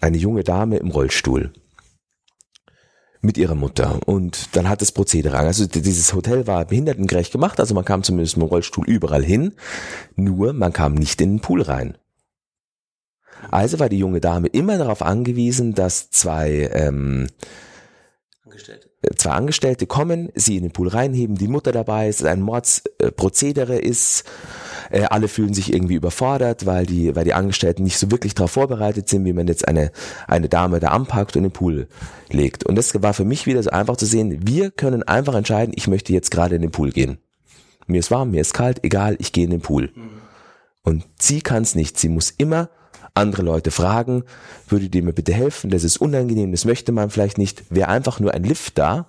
eine 0.00 0.16
junge 0.16 0.44
Dame 0.44 0.76
im 0.76 0.90
Rollstuhl 0.90 1.52
mit 3.22 3.36
ihrer 3.36 3.54
Mutter 3.54 4.00
und 4.06 4.56
dann 4.56 4.68
hat 4.68 4.80
das 4.80 4.92
Prozedere. 4.92 5.36
Also 5.38 5.66
dieses 5.66 6.14
Hotel 6.14 6.46
war 6.46 6.64
behindertengerecht 6.64 7.32
gemacht, 7.32 7.60
also 7.60 7.74
man 7.74 7.84
kam 7.84 8.02
zumindest 8.02 8.36
mit 8.36 8.46
dem 8.46 8.48
Rollstuhl 8.48 8.86
überall 8.86 9.24
hin, 9.24 9.54
nur 10.16 10.52
man 10.52 10.72
kam 10.72 10.94
nicht 10.94 11.20
in 11.20 11.36
den 11.36 11.40
Pool 11.40 11.62
rein. 11.62 11.98
Also 13.50 13.78
war 13.78 13.88
die 13.88 13.98
junge 13.98 14.20
Dame 14.20 14.48
immer 14.48 14.78
darauf 14.78 15.02
angewiesen, 15.02 15.74
dass 15.74 16.10
zwei 16.10 16.70
ähm, 16.72 17.28
Angestellte 18.44 18.90
zwei 19.16 19.30
Angestellte 19.30 19.86
kommen, 19.86 20.30
sie 20.34 20.56
in 20.56 20.64
den 20.64 20.72
Pool 20.72 20.88
reinheben, 20.88 21.36
die 21.36 21.48
Mutter 21.48 21.72
dabei 21.72 22.08
ist, 22.08 22.24
ein 22.24 22.42
Mordsprozedere 22.42 23.78
ist, 23.78 24.24
äh, 24.90 25.04
alle 25.04 25.28
fühlen 25.28 25.54
sich 25.54 25.72
irgendwie 25.72 25.94
überfordert, 25.94 26.66
weil 26.66 26.84
die, 26.84 27.16
weil 27.16 27.24
die 27.24 27.32
Angestellten 27.32 27.82
nicht 27.82 27.98
so 27.98 28.10
wirklich 28.10 28.34
darauf 28.34 28.50
vorbereitet 28.50 29.08
sind, 29.08 29.24
wie 29.24 29.32
man 29.32 29.46
jetzt 29.46 29.66
eine, 29.66 29.90
eine 30.26 30.48
Dame 30.48 30.80
da 30.80 30.88
anpackt 30.88 31.36
und 31.36 31.44
in 31.44 31.48
den 31.48 31.52
Pool 31.52 31.88
legt. 32.28 32.64
Und 32.64 32.76
das 32.76 33.02
war 33.02 33.14
für 33.14 33.24
mich 33.24 33.46
wieder 33.46 33.62
so 33.62 33.70
einfach 33.70 33.96
zu 33.96 34.06
sehen, 34.06 34.46
wir 34.46 34.70
können 34.70 35.02
einfach 35.02 35.34
entscheiden, 35.34 35.72
ich 35.76 35.88
möchte 35.88 36.12
jetzt 36.12 36.30
gerade 36.30 36.56
in 36.56 36.62
den 36.62 36.70
Pool 36.70 36.90
gehen. 36.90 37.18
Mir 37.86 38.00
ist 38.00 38.10
warm, 38.10 38.32
mir 38.32 38.42
ist 38.42 38.54
kalt, 38.54 38.84
egal, 38.84 39.16
ich 39.18 39.32
gehe 39.32 39.44
in 39.44 39.50
den 39.50 39.62
Pool. 39.62 39.90
Mhm. 39.94 40.10
Und 40.82 41.04
sie 41.18 41.40
kann 41.40 41.62
es 41.62 41.74
nicht, 41.74 41.98
sie 41.98 42.08
muss 42.08 42.30
immer 42.30 42.68
andere 43.14 43.42
Leute 43.42 43.70
fragen, 43.70 44.24
würdet 44.68 44.94
ihr 44.94 45.02
mir 45.02 45.12
bitte 45.12 45.32
helfen, 45.32 45.70
das 45.70 45.84
ist 45.84 45.98
unangenehm, 45.98 46.52
das 46.52 46.64
möchte 46.64 46.92
man 46.92 47.10
vielleicht 47.10 47.38
nicht. 47.38 47.64
Wäre 47.70 47.88
einfach 47.88 48.20
nur 48.20 48.34
ein 48.34 48.44
Lift 48.44 48.78
da, 48.78 49.06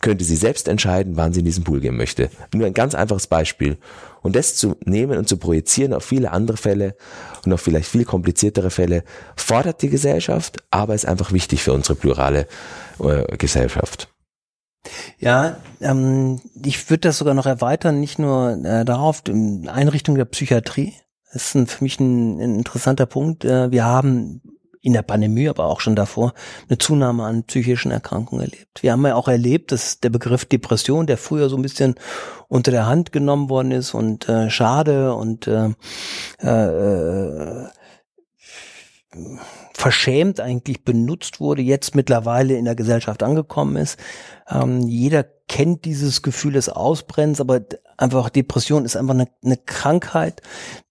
könnte 0.00 0.24
sie 0.24 0.36
selbst 0.36 0.68
entscheiden, 0.68 1.16
wann 1.16 1.32
sie 1.32 1.40
in 1.40 1.46
diesen 1.46 1.64
Pool 1.64 1.80
gehen 1.80 1.96
möchte. 1.96 2.30
Nur 2.54 2.66
ein 2.66 2.74
ganz 2.74 2.94
einfaches 2.94 3.26
Beispiel. 3.26 3.78
Und 4.22 4.36
das 4.36 4.56
zu 4.56 4.76
nehmen 4.84 5.18
und 5.18 5.28
zu 5.28 5.36
projizieren 5.36 5.92
auf 5.92 6.04
viele 6.04 6.32
andere 6.32 6.56
Fälle 6.56 6.96
und 7.44 7.52
auf 7.52 7.60
vielleicht 7.60 7.88
viel 7.88 8.04
kompliziertere 8.04 8.70
Fälle, 8.70 9.04
fordert 9.36 9.82
die 9.82 9.88
Gesellschaft, 9.88 10.58
aber 10.70 10.94
ist 10.94 11.06
einfach 11.06 11.32
wichtig 11.32 11.62
für 11.62 11.72
unsere 11.72 11.94
plurale 11.94 12.46
äh, 13.00 13.36
Gesellschaft. 13.36 14.08
Ja, 15.18 15.58
ähm, 15.80 16.40
ich 16.64 16.88
würde 16.90 17.02
das 17.02 17.18
sogar 17.18 17.34
noch 17.34 17.46
erweitern, 17.46 18.00
nicht 18.00 18.18
nur 18.18 18.64
äh, 18.64 18.84
darauf, 18.84 19.22
in 19.28 19.68
Einrichtung 19.68 20.14
der 20.14 20.24
Psychiatrie, 20.24 20.94
das 21.32 21.46
ist 21.46 21.54
ein, 21.54 21.66
für 21.66 21.84
mich 21.84 22.00
ein, 22.00 22.40
ein 22.40 22.54
interessanter 22.56 23.06
Punkt. 23.06 23.44
Äh, 23.44 23.70
wir 23.70 23.84
haben 23.84 24.40
in 24.80 24.92
der 24.92 25.02
Pandemie, 25.02 25.48
aber 25.48 25.66
auch 25.66 25.80
schon 25.80 25.96
davor, 25.96 26.32
eine 26.68 26.78
Zunahme 26.78 27.24
an 27.24 27.44
psychischen 27.44 27.90
Erkrankungen 27.90 28.44
erlebt. 28.44 28.82
Wir 28.82 28.92
haben 28.92 29.04
ja 29.06 29.14
auch 29.16 29.28
erlebt, 29.28 29.72
dass 29.72 30.00
der 30.00 30.10
Begriff 30.10 30.44
Depression, 30.44 31.06
der 31.06 31.18
früher 31.18 31.48
so 31.48 31.56
ein 31.56 31.62
bisschen 31.62 31.96
unter 32.48 32.70
der 32.70 32.86
Hand 32.86 33.12
genommen 33.12 33.50
worden 33.50 33.72
ist 33.72 33.92
und 33.94 34.28
äh, 34.28 34.50
schade 34.50 35.14
und 35.14 35.46
äh, 35.46 35.70
äh, 36.38 37.66
verschämt 39.74 40.40
eigentlich 40.40 40.84
benutzt 40.84 41.40
wurde, 41.40 41.62
jetzt 41.62 41.94
mittlerweile 41.94 42.56
in 42.56 42.64
der 42.64 42.74
Gesellschaft 42.74 43.22
angekommen 43.22 43.76
ist. 43.76 43.98
Ähm, 44.48 44.82
jeder 44.82 45.24
kennt 45.48 45.84
dieses 45.84 46.22
Gefühl 46.22 46.52
des 46.52 46.68
Ausbrennens, 46.68 47.40
aber 47.40 47.60
einfach 47.98 48.30
Depression 48.30 48.84
ist 48.84 48.96
einfach 48.96 49.14
eine, 49.14 49.28
eine 49.44 49.56
Krankheit, 49.56 50.40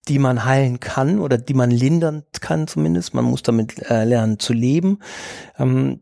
die 0.08 0.20
man 0.20 0.46
heilen 0.46 0.80
kann 0.80 1.20
oder 1.20 1.38
die 1.38 1.54
man 1.54 1.72
lindern 1.72 2.24
kann 2.40 2.68
zumindest. 2.68 3.14
Man 3.14 3.26
muss 3.26 3.44
damit 3.44 3.90
äh, 3.90 4.04
lernen 4.04 4.40
zu 4.40 4.54
leben. 4.54 5.00
Ähm, 5.58 6.02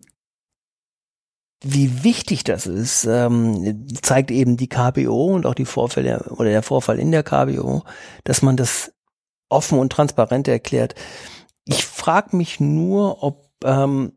wie 1.64 2.04
wichtig 2.04 2.44
das 2.44 2.68
ist, 2.68 3.06
ähm, 3.06 3.88
zeigt 4.02 4.30
eben 4.30 4.58
die 4.58 4.68
KBO 4.70 5.34
und 5.34 5.46
auch 5.46 5.56
die 5.56 5.66
Vorfälle 5.66 6.26
oder 6.30 6.50
der 6.50 6.62
Vorfall 6.62 7.00
in 7.00 7.12
der 7.12 7.24
KBO, 7.24 7.84
dass 8.24 8.42
man 8.42 8.58
das 8.58 8.92
offen 9.50 9.80
und 9.80 9.92
transparent 9.92 10.48
erklärt. 10.48 10.96
Ich 11.64 11.86
frage 11.86 12.36
mich 12.36 12.60
nur, 12.60 13.24
ob 13.24 13.50
ähm, 13.64 14.12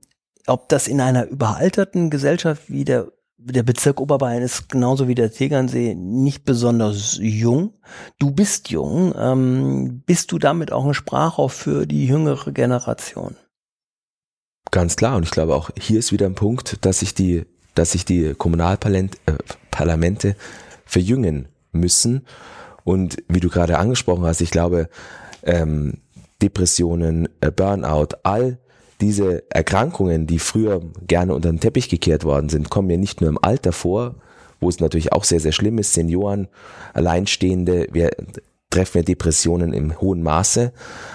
ob 0.48 0.68
das 0.68 0.88
in 0.88 1.00
einer 1.00 1.26
überalterten 1.26 2.10
Gesellschaft 2.10 2.64
wie 2.68 2.84
der 2.84 3.12
der 3.38 3.62
Bezirk 3.62 4.00
Oberbayern 4.00 4.42
ist 4.42 4.68
genauso 4.68 5.06
wie 5.06 5.14
der 5.14 5.30
Tegernsee 5.32 5.94
nicht 5.94 6.44
besonders 6.44 7.18
jung. 7.20 7.74
Du 8.18 8.32
bist 8.32 8.68
jung. 8.70 9.14
Ähm, 9.16 10.02
bist 10.04 10.32
du 10.32 10.38
damit 10.38 10.72
auch 10.72 10.84
ein 10.84 10.94
Sprachrohr 10.94 11.48
für 11.48 11.86
die 11.86 12.06
jüngere 12.06 12.50
Generation? 12.52 13.36
Ganz 14.70 14.96
klar. 14.96 15.16
Und 15.16 15.22
ich 15.22 15.30
glaube 15.30 15.54
auch 15.54 15.70
hier 15.78 16.00
ist 16.00 16.12
wieder 16.12 16.26
ein 16.26 16.34
Punkt, 16.34 16.84
dass 16.84 16.98
sich 16.98 17.14
die, 17.14 17.46
dass 17.74 17.92
sich 17.92 18.04
die 18.04 18.34
Kommunalparlamente 18.34 20.28
äh, 20.28 20.34
verjüngen 20.84 21.48
müssen. 21.72 22.26
Und 22.84 23.18
wie 23.28 23.40
du 23.40 23.48
gerade 23.48 23.78
angesprochen 23.78 24.24
hast, 24.24 24.40
ich 24.40 24.50
glaube, 24.50 24.88
ähm, 25.44 25.98
Depressionen, 26.42 27.28
äh, 27.40 27.50
Burnout, 27.50 28.16
all 28.24 28.58
diese 29.00 29.44
Erkrankungen, 29.50 30.26
die 30.26 30.38
früher 30.38 30.80
gerne 31.06 31.34
unter 31.34 31.50
den 31.50 31.60
Teppich 31.60 31.88
gekehrt 31.88 32.24
worden 32.24 32.48
sind, 32.48 32.70
kommen 32.70 32.90
ja 32.90 32.96
nicht 32.96 33.20
nur 33.20 33.30
im 33.30 33.38
Alter 33.40 33.72
vor, 33.72 34.16
wo 34.60 34.68
es 34.68 34.80
natürlich 34.80 35.12
auch 35.12 35.24
sehr, 35.24 35.40
sehr 35.40 35.52
schlimm 35.52 35.78
ist. 35.78 35.94
Senioren, 35.94 36.48
Alleinstehende, 36.94 37.86
wir 37.92 38.10
treffen 38.70 38.98
ja 38.98 39.02
Depressionen 39.02 39.72
im 39.72 39.98
hohen 40.00 40.22
Maße, 40.22 40.72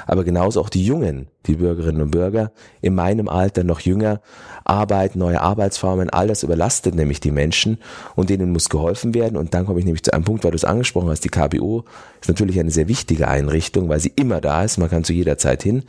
aber 0.07 0.23
genauso 0.23 0.59
auch 0.59 0.69
die 0.69 0.83
Jungen, 0.83 1.27
die 1.45 1.55
Bürgerinnen 1.55 2.01
und 2.01 2.11
Bürger, 2.11 2.51
in 2.81 2.95
meinem 2.95 3.29
Alter 3.29 3.63
noch 3.63 3.79
jünger, 3.79 4.21
Arbeit, 4.63 5.15
neue 5.15 5.39
Arbeitsformen, 5.39 6.09
all 6.09 6.27
das 6.27 6.41
überlastet 6.41 6.95
nämlich 6.95 7.19
die 7.19 7.31
Menschen 7.31 7.77
und 8.15 8.29
denen 8.31 8.51
muss 8.51 8.69
geholfen 8.69 9.13
werden. 9.13 9.37
Und 9.37 9.53
dann 9.53 9.65
komme 9.65 9.79
ich 9.79 9.85
nämlich 9.85 10.03
zu 10.03 10.13
einem 10.13 10.23
Punkt, 10.23 10.43
weil 10.43 10.51
du 10.51 10.55
es 10.55 10.65
angesprochen 10.65 11.09
hast, 11.09 11.23
die 11.25 11.29
KBO 11.29 11.83
ist 12.21 12.29
natürlich 12.29 12.59
eine 12.59 12.71
sehr 12.71 12.87
wichtige 12.87 13.27
Einrichtung, 13.27 13.87
weil 13.87 13.99
sie 13.99 14.13
immer 14.15 14.41
da 14.41 14.63
ist, 14.63 14.77
man 14.79 14.89
kann 14.89 15.03
zu 15.03 15.13
jeder 15.13 15.37
Zeit 15.37 15.61
hin. 15.61 15.83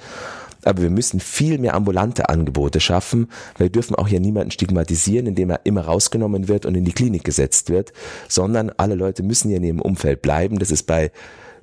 Aber 0.66 0.82
wir 0.82 0.90
müssen 0.90 1.20
viel 1.20 1.58
mehr 1.58 1.74
ambulante 1.74 2.28
Angebote 2.28 2.80
schaffen. 2.80 3.28
Wir 3.58 3.70
dürfen 3.70 3.94
auch 3.94 4.08
hier 4.08 4.20
niemanden 4.20 4.50
stigmatisieren, 4.50 5.26
indem 5.26 5.50
er 5.50 5.60
immer 5.64 5.82
rausgenommen 5.82 6.48
wird 6.48 6.66
und 6.66 6.74
in 6.74 6.84
die 6.84 6.92
Klinik 6.92 7.24
gesetzt 7.24 7.70
wird, 7.70 7.92
sondern 8.28 8.70
alle 8.76 8.94
Leute 8.94 9.22
müssen 9.22 9.50
ja 9.50 9.56
in 9.56 9.64
ihrem 9.64 9.80
Umfeld 9.80 10.22
bleiben. 10.22 10.58
Das 10.58 10.70
ist 10.70 10.84
bei 10.84 11.10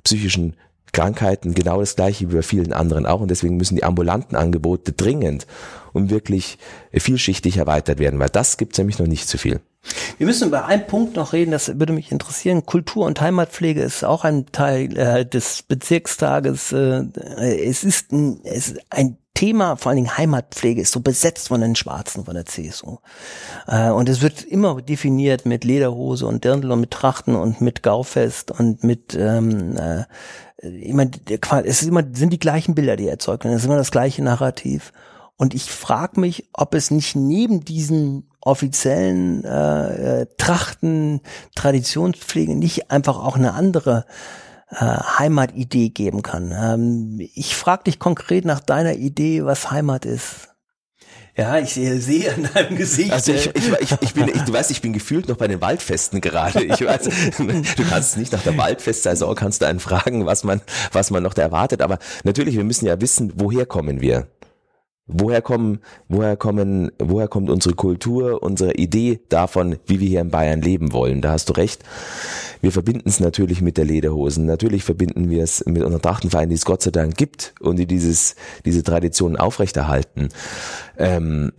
psychischen 0.04 0.56
Krankheiten 0.92 1.54
genau 1.54 1.80
das 1.80 1.96
gleiche 1.96 2.30
wie 2.30 2.36
bei 2.36 2.42
vielen 2.42 2.72
anderen 2.72 3.06
auch 3.06 3.20
und 3.20 3.30
deswegen 3.30 3.56
müssen 3.56 3.76
die 3.76 3.84
ambulanten 3.84 4.36
Angebote 4.36 4.92
dringend 4.92 5.46
und 5.92 6.10
wirklich 6.10 6.58
vielschichtig 6.92 7.56
erweitert 7.56 7.98
werden, 7.98 8.18
weil 8.20 8.28
das 8.28 8.56
gibt 8.56 8.72
es 8.72 8.78
nämlich 8.78 8.98
noch 8.98 9.06
nicht 9.06 9.28
zu 9.28 9.38
viel. 9.38 9.60
Wir 10.18 10.26
müssen 10.26 10.48
über 10.48 10.66
einen 10.66 10.86
Punkt 10.86 11.16
noch 11.16 11.32
reden, 11.32 11.50
das 11.50 11.78
würde 11.78 11.92
mich 11.92 12.12
interessieren. 12.12 12.66
Kultur- 12.66 13.06
und 13.06 13.20
Heimatpflege 13.20 13.82
ist 13.82 14.04
auch 14.04 14.24
ein 14.24 14.46
Teil 14.52 14.96
äh, 14.96 15.26
des 15.26 15.62
Bezirkstages. 15.62 16.72
Äh, 16.72 17.06
es, 17.66 17.82
ist 17.82 18.12
ein, 18.12 18.40
es 18.44 18.68
ist 18.68 18.80
ein 18.90 19.18
Thema, 19.34 19.76
vor 19.76 19.90
allen 19.90 19.96
Dingen 19.96 20.16
Heimatpflege, 20.16 20.80
ist 20.80 20.92
so 20.92 21.00
besetzt 21.00 21.48
von 21.48 21.60
den 21.60 21.74
Schwarzen 21.74 22.26
von 22.26 22.34
der 22.34 22.46
CSU. 22.46 22.98
Äh, 23.66 23.90
und 23.90 24.08
es 24.08 24.22
wird 24.22 24.44
immer 24.44 24.80
definiert 24.80 25.46
mit 25.46 25.64
Lederhose 25.64 26.26
und 26.26 26.44
Dirndl 26.44 26.70
und 26.70 26.80
mit 26.80 26.92
Trachten 26.92 27.34
und 27.34 27.60
mit 27.60 27.82
Gaufest 27.82 28.52
und 28.52 28.84
mit 28.84 29.16
ähm, 29.18 29.76
äh, 29.76 30.04
immer, 30.62 31.06
es 31.64 31.82
ist 31.82 31.88
immer, 31.88 32.04
sind 32.12 32.32
die 32.32 32.38
gleichen 32.38 32.76
Bilder, 32.76 32.96
die 32.96 33.08
erzeugt 33.08 33.42
werden. 33.44 33.54
Es 33.54 33.62
ist 33.62 33.66
immer 33.66 33.78
das 33.78 33.90
gleiche 33.90 34.22
Narrativ. 34.22 34.92
Und 35.42 35.54
ich 35.54 35.72
frage 35.72 36.20
mich, 36.20 36.48
ob 36.52 36.72
es 36.72 36.92
nicht 36.92 37.16
neben 37.16 37.64
diesen 37.64 38.30
offiziellen 38.40 39.44
äh, 39.44 40.20
äh, 40.20 40.26
Trachten, 40.38 41.20
Traditionspflege 41.56 42.54
nicht 42.54 42.92
einfach 42.92 43.18
auch 43.18 43.34
eine 43.34 43.52
andere 43.54 44.06
äh, 44.70 44.76
Heimatidee 44.76 45.88
geben 45.88 46.22
kann. 46.22 46.54
Ähm, 46.56 47.28
ich 47.34 47.56
frage 47.56 47.82
dich 47.82 47.98
konkret 47.98 48.44
nach 48.44 48.60
deiner 48.60 48.94
Idee, 48.94 49.44
was 49.44 49.72
Heimat 49.72 50.04
ist. 50.04 50.50
Ja, 51.36 51.58
ich 51.58 51.74
sehe, 51.74 52.00
sehe 52.00 52.32
an 52.32 52.48
deinem 52.54 52.76
Gesicht. 52.76 53.10
Also 53.10 53.32
ich, 53.32 53.46
ich, 53.52 53.72
ich, 53.80 53.96
ich 54.00 54.14
bin, 54.14 54.28
ich, 54.28 54.42
du 54.42 54.52
weißt, 54.52 54.70
ich 54.70 54.80
bin 54.80 54.92
gefühlt 54.92 55.26
noch 55.26 55.38
bei 55.38 55.48
den 55.48 55.60
Waldfesten 55.60 56.20
gerade. 56.20 56.62
Ich 56.62 56.86
weiß, 56.86 57.08
du 57.76 57.84
kannst 57.90 58.16
nicht 58.16 58.32
nach 58.32 58.44
der 58.44 58.56
Waldfestsaison 58.56 59.34
kannst 59.34 59.60
du 59.60 59.66
einen 59.66 59.80
fragen, 59.80 60.24
was 60.24 60.44
man, 60.44 60.60
was 60.92 61.10
man 61.10 61.24
noch 61.24 61.34
da 61.34 61.42
erwartet. 61.42 61.82
Aber 61.82 61.98
natürlich, 62.22 62.54
wir 62.54 62.62
müssen 62.62 62.86
ja 62.86 63.00
wissen, 63.00 63.32
woher 63.34 63.66
kommen 63.66 64.00
wir. 64.00 64.28
Woher 65.12 65.42
kommen, 65.42 65.80
woher 66.08 66.36
kommen, 66.36 66.90
woher 66.98 67.28
kommt 67.28 67.50
unsere 67.50 67.74
Kultur, 67.74 68.42
unsere 68.42 68.74
Idee 68.74 69.20
davon, 69.28 69.76
wie 69.86 70.00
wir 70.00 70.08
hier 70.08 70.20
in 70.20 70.30
Bayern 70.30 70.62
leben 70.62 70.92
wollen? 70.92 71.20
Da 71.20 71.32
hast 71.32 71.48
du 71.48 71.52
recht. 71.52 71.82
Wir 72.60 72.72
verbinden 72.72 73.08
es 73.08 73.20
natürlich 73.20 73.60
mit 73.60 73.76
der 73.76 73.84
Lederhosen. 73.84 74.46
Natürlich 74.46 74.84
verbinden 74.84 75.28
wir 75.28 75.42
es 75.42 75.64
mit 75.66 75.82
unserem 75.82 76.02
Trachtenverein, 76.02 76.48
die 76.48 76.54
es 76.54 76.64
Gott 76.64 76.82
sei 76.82 76.90
Dank 76.90 77.16
gibt 77.16 77.54
und 77.60 77.76
die 77.76 77.86
dieses, 77.86 78.36
diese 78.64 78.82
Tradition 78.82 79.36
aufrechterhalten. 79.36 80.28
Ähm, 80.96 81.52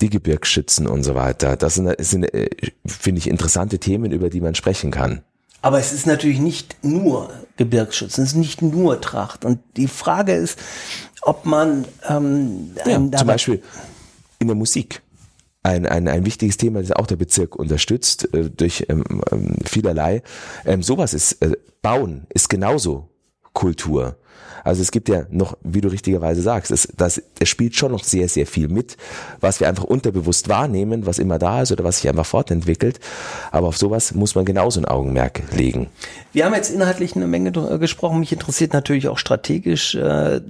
die 0.00 0.10
Gebirgsschützen 0.10 0.86
und 0.86 1.02
so 1.02 1.14
weiter. 1.14 1.56
Das 1.56 1.74
sind, 1.74 1.94
sind 1.98 2.24
äh, 2.34 2.48
finde 2.86 3.18
ich, 3.18 3.28
interessante 3.28 3.78
Themen, 3.78 4.12
über 4.12 4.30
die 4.30 4.40
man 4.40 4.54
sprechen 4.54 4.90
kann. 4.90 5.22
Aber 5.62 5.78
es 5.78 5.92
ist 5.92 6.06
natürlich 6.06 6.40
nicht 6.40 6.76
nur 6.82 7.30
Gebirgsschützen, 7.56 8.24
es 8.24 8.30
ist 8.30 8.36
nicht 8.36 8.62
nur 8.62 9.00
Tracht. 9.00 9.44
Und 9.44 9.60
die 9.76 9.88
Frage 9.88 10.34
ist, 10.34 10.58
ob 11.22 11.46
man 11.46 11.84
ähm, 12.08 12.74
ja, 12.84 12.96
zum 13.18 13.26
Beispiel 13.26 13.62
in 14.38 14.48
der 14.48 14.56
Musik 14.56 15.02
ein, 15.62 15.86
ein, 15.86 16.08
ein 16.08 16.26
wichtiges 16.26 16.58
Thema, 16.58 16.80
das 16.80 16.92
auch 16.92 17.06
der 17.06 17.16
Bezirk 17.16 17.56
unterstützt 17.56 18.32
äh, 18.34 18.50
durch 18.50 18.86
ähm, 18.88 19.22
ähm, 19.32 19.56
vielerlei. 19.64 20.22
Ähm, 20.64 20.82
sowas 20.82 21.14
ist 21.14 21.40
äh, 21.42 21.56
Bauen 21.80 22.26
ist 22.28 22.48
genauso 22.48 23.08
Kultur. 23.52 24.16
Also 24.64 24.80
es 24.80 24.90
gibt 24.90 25.08
ja 25.08 25.24
noch, 25.30 25.56
wie 25.62 25.80
du 25.80 25.88
richtigerweise 25.88 26.40
sagst, 26.40 26.70
es, 26.70 26.88
das, 26.96 27.22
es 27.38 27.48
spielt 27.48 27.76
schon 27.76 27.92
noch 27.92 28.02
sehr, 28.02 28.28
sehr 28.28 28.46
viel 28.46 28.68
mit, 28.68 28.96
was 29.40 29.60
wir 29.60 29.68
einfach 29.68 29.84
unterbewusst 29.84 30.48
wahrnehmen, 30.48 31.06
was 31.06 31.18
immer 31.18 31.38
da 31.38 31.62
ist 31.62 31.72
oder 31.72 31.84
was 31.84 31.98
sich 31.98 32.08
einfach 32.08 32.26
fortentwickelt. 32.26 32.98
Aber 33.50 33.68
auf 33.68 33.76
sowas 33.76 34.14
muss 34.14 34.34
man 34.34 34.44
genauso 34.44 34.80
ein 34.80 34.86
Augenmerk 34.86 35.42
legen. 35.52 35.88
Wir 36.32 36.46
haben 36.46 36.54
jetzt 36.54 36.70
inhaltlich 36.70 37.14
eine 37.14 37.26
Menge 37.26 37.52
gesprochen. 37.78 38.20
Mich 38.20 38.32
interessiert 38.32 38.72
natürlich 38.72 39.08
auch 39.08 39.18
strategisch, 39.18 39.94
äh, 39.94 40.40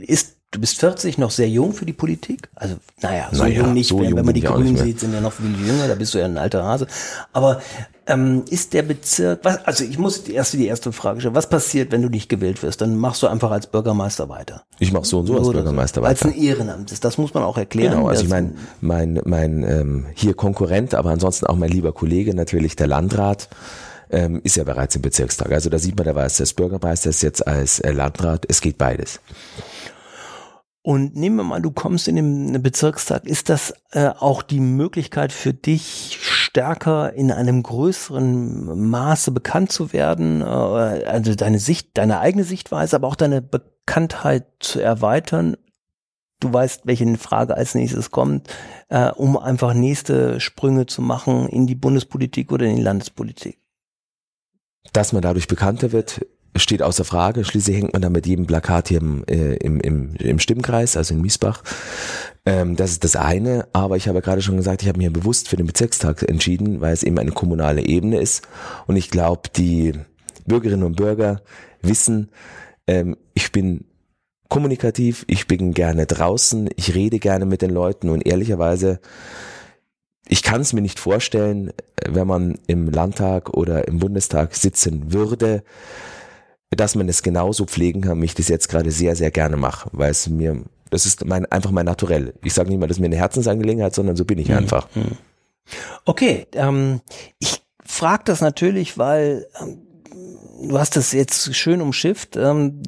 ist 0.00 0.36
Du 0.52 0.60
bist 0.60 0.78
40, 0.78 1.18
noch 1.18 1.32
sehr 1.32 1.48
jung 1.48 1.72
für 1.74 1.84
die 1.84 1.92
Politik. 1.92 2.48
Also, 2.54 2.76
naja, 3.02 3.28
so 3.32 3.42
naja, 3.42 3.62
jung 3.62 3.74
nicht. 3.74 3.88
So 3.88 3.98
wenn, 3.98 4.10
jung 4.10 4.18
wenn 4.18 4.24
man 4.24 4.34
die 4.34 4.40
Grünen 4.40 4.76
sieht, 4.76 5.00
sind 5.00 5.12
ja 5.12 5.20
noch 5.20 5.32
viel 5.32 5.54
jünger, 5.54 5.88
da 5.88 5.96
bist 5.96 6.14
du 6.14 6.18
ja 6.18 6.24
ein 6.24 6.38
alter 6.38 6.64
Hase. 6.64 6.86
Aber 7.32 7.60
ähm, 8.06 8.44
ist 8.48 8.72
der 8.72 8.82
Bezirk, 8.82 9.40
was, 9.42 9.64
also 9.64 9.84
ich 9.84 9.98
muss 9.98 10.24
die 10.24 10.34
erste, 10.34 10.56
die 10.56 10.66
erste 10.66 10.92
Frage 10.92 11.20
stellen, 11.20 11.34
was 11.34 11.48
passiert, 11.48 11.90
wenn 11.92 12.02
du 12.02 12.08
nicht 12.08 12.28
gewählt 12.28 12.62
wirst? 12.62 12.80
Dann 12.80 12.96
machst 12.96 13.22
du 13.22 13.26
einfach 13.26 13.50
als 13.50 13.66
Bürgermeister 13.66 14.28
weiter. 14.28 14.64
Ich 14.78 14.92
mache 14.92 15.04
so 15.04 15.18
und 15.18 15.26
so 15.26 15.36
als 15.38 15.50
Bürgermeister 15.50 16.02
weiter. 16.02 16.10
Als 16.10 16.22
ein 16.22 16.40
Ehrenamt 16.40 16.92
ist, 16.92 17.04
das 17.04 17.18
muss 17.18 17.34
man 17.34 17.42
auch 17.42 17.58
erklären. 17.58 17.94
Genau, 17.94 18.08
also 18.08 18.22
ich 18.22 18.28
meine, 18.28 18.54
mein, 18.80 19.20
mein 19.24 19.62
ähm, 19.64 20.06
hier 20.14 20.34
Konkurrent, 20.34 20.94
aber 20.94 21.10
ansonsten 21.10 21.46
auch 21.46 21.56
mein 21.56 21.70
lieber 21.70 21.92
Kollege, 21.92 22.34
natürlich 22.34 22.76
der 22.76 22.86
Landrat, 22.86 23.48
ähm, 24.10 24.40
ist 24.44 24.56
ja 24.56 24.64
bereits 24.64 24.94
im 24.94 25.02
Bezirkstag. 25.02 25.50
Also 25.50 25.68
da 25.68 25.78
sieht 25.78 25.96
man, 25.96 26.06
da 26.06 26.14
war 26.14 26.24
es 26.24 26.40
als 26.40 26.54
Bürgermeister, 26.54 27.10
ist 27.10 27.22
jetzt 27.22 27.46
als 27.46 27.80
äh, 27.80 27.90
Landrat, 27.90 28.46
es 28.48 28.60
geht 28.60 28.78
beides. 28.78 29.20
Und 30.86 31.16
nehmen 31.16 31.34
wir 31.34 31.42
mal, 31.42 31.60
du 31.60 31.72
kommst 31.72 32.06
in 32.06 32.14
den 32.14 32.62
Bezirkstag. 32.62 33.26
Ist 33.26 33.48
das 33.48 33.74
äh, 33.90 34.06
auch 34.06 34.44
die 34.44 34.60
Möglichkeit 34.60 35.32
für 35.32 35.52
dich, 35.52 36.16
stärker 36.56 37.12
in 37.12 37.30
einem 37.30 37.62
größeren 37.62 38.88
Maße 38.88 39.30
bekannt 39.30 39.70
zu 39.72 39.92
werden? 39.92 40.40
Äh, 40.40 40.44
also 40.44 41.34
deine 41.34 41.58
Sicht, 41.58 41.90
deine 41.98 42.20
eigene 42.20 42.44
Sichtweise, 42.44 42.96
aber 42.96 43.08
auch 43.08 43.14
deine 43.14 43.42
Bekanntheit 43.42 44.46
zu 44.60 44.80
erweitern? 44.80 45.58
Du 46.40 46.50
weißt, 46.50 46.86
welche 46.86 47.14
Frage 47.18 47.54
als 47.58 47.74
nächstes 47.74 48.10
kommt, 48.10 48.48
äh, 48.88 49.10
um 49.10 49.36
einfach 49.36 49.74
nächste 49.74 50.40
Sprünge 50.40 50.86
zu 50.86 51.02
machen 51.02 51.46
in 51.46 51.66
die 51.66 51.74
Bundespolitik 51.74 52.50
oder 52.50 52.64
in 52.64 52.76
die 52.76 52.82
Landespolitik. 52.82 53.58
Dass 54.94 55.12
man 55.12 55.20
dadurch 55.20 55.48
bekannter 55.48 55.92
wird, 55.92 56.24
steht 56.62 56.82
außer 56.82 57.04
Frage. 57.04 57.44
Schließlich 57.44 57.76
hängt 57.76 57.92
man 57.92 58.02
da 58.02 58.10
mit 58.10 58.26
jedem 58.26 58.46
Plakat 58.46 58.88
hier 58.88 59.00
im, 59.00 59.24
äh, 59.26 59.54
im, 59.56 59.80
im, 59.80 60.14
im 60.16 60.38
Stimmkreis, 60.38 60.96
also 60.96 61.14
in 61.14 61.20
Miesbach. 61.20 61.62
Ähm, 62.44 62.76
das 62.76 62.90
ist 62.90 63.04
das 63.04 63.16
eine. 63.16 63.66
Aber 63.72 63.96
ich 63.96 64.08
habe 64.08 64.22
gerade 64.22 64.42
schon 64.42 64.56
gesagt, 64.56 64.82
ich 64.82 64.88
habe 64.88 64.98
mich 64.98 65.12
bewusst 65.12 65.48
für 65.48 65.56
den 65.56 65.66
Bezirkstag 65.66 66.22
entschieden, 66.22 66.80
weil 66.80 66.92
es 66.92 67.02
eben 67.02 67.18
eine 67.18 67.32
kommunale 67.32 67.82
Ebene 67.82 68.20
ist. 68.20 68.46
Und 68.86 68.96
ich 68.96 69.10
glaube, 69.10 69.48
die 69.54 69.92
Bürgerinnen 70.46 70.84
und 70.84 70.96
Bürger 70.96 71.42
wissen, 71.82 72.30
ähm, 72.86 73.16
ich 73.34 73.52
bin 73.52 73.84
kommunikativ, 74.48 75.24
ich 75.28 75.46
bin 75.46 75.74
gerne 75.74 76.06
draußen, 76.06 76.70
ich 76.76 76.94
rede 76.94 77.18
gerne 77.18 77.46
mit 77.46 77.62
den 77.62 77.70
Leuten 77.70 78.08
und 78.08 78.26
ehrlicherweise 78.26 79.00
ich 80.28 80.42
kann 80.42 80.60
es 80.60 80.72
mir 80.72 80.82
nicht 80.82 80.98
vorstellen, 80.98 81.72
wenn 82.04 82.26
man 82.26 82.58
im 82.66 82.90
Landtag 82.90 83.50
oder 83.50 83.86
im 83.86 83.98
Bundestag 83.98 84.54
sitzen 84.54 85.12
würde, 85.12 85.62
dass 86.70 86.94
man 86.94 87.08
es 87.08 87.22
genauso 87.22 87.64
pflegen 87.64 88.00
kann, 88.00 88.20
wie 88.20 88.26
ich 88.26 88.34
das 88.34 88.48
jetzt 88.48 88.68
gerade 88.68 88.90
sehr, 88.90 89.14
sehr 89.16 89.30
gerne 89.30 89.56
mache, 89.56 89.88
weil 89.92 90.10
es 90.10 90.28
mir, 90.28 90.62
das 90.90 91.06
ist 91.06 91.24
mein, 91.24 91.46
einfach 91.46 91.70
mein 91.70 91.86
Naturell. 91.86 92.34
Ich 92.42 92.54
sage 92.54 92.70
nicht 92.70 92.78
mal, 92.78 92.86
das 92.86 92.96
ist 92.96 93.00
mir 93.00 93.06
eine 93.06 93.16
Herzensangelegenheit, 93.16 93.94
sondern 93.94 94.16
so 94.16 94.24
bin 94.24 94.38
ich 94.38 94.48
mhm. 94.48 94.56
einfach. 94.56 94.88
Okay, 96.04 96.46
ähm, 96.52 97.00
ich 97.38 97.62
frage 97.84 98.24
das 98.24 98.40
natürlich, 98.40 98.98
weil 98.98 99.46
ähm, 99.60 99.82
du 100.68 100.78
hast 100.78 100.96
das 100.96 101.12
jetzt 101.12 101.54
schön 101.54 101.80
umschifft. 101.80 102.36
Ähm, 102.36 102.82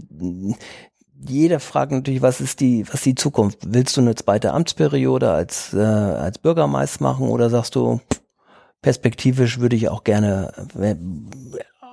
jeder 1.20 1.60
fragt 1.60 1.92
natürlich, 1.92 2.22
was 2.22 2.40
ist 2.40 2.60
die, 2.60 2.86
was 2.86 2.96
ist 2.96 3.06
die 3.06 3.14
Zukunft? 3.14 3.58
Willst 3.66 3.96
du 3.96 4.00
eine 4.00 4.14
zweite 4.14 4.52
Amtsperiode 4.52 5.30
als, 5.30 5.74
äh, 5.74 5.78
als 5.78 6.38
Bürgermeister 6.38 7.02
machen 7.02 7.28
oder 7.28 7.50
sagst 7.50 7.74
du, 7.74 8.00
perspektivisch 8.82 9.58
würde 9.58 9.76
ich 9.76 9.88
auch 9.88 10.04
gerne 10.04 10.52
äh, 10.80 10.94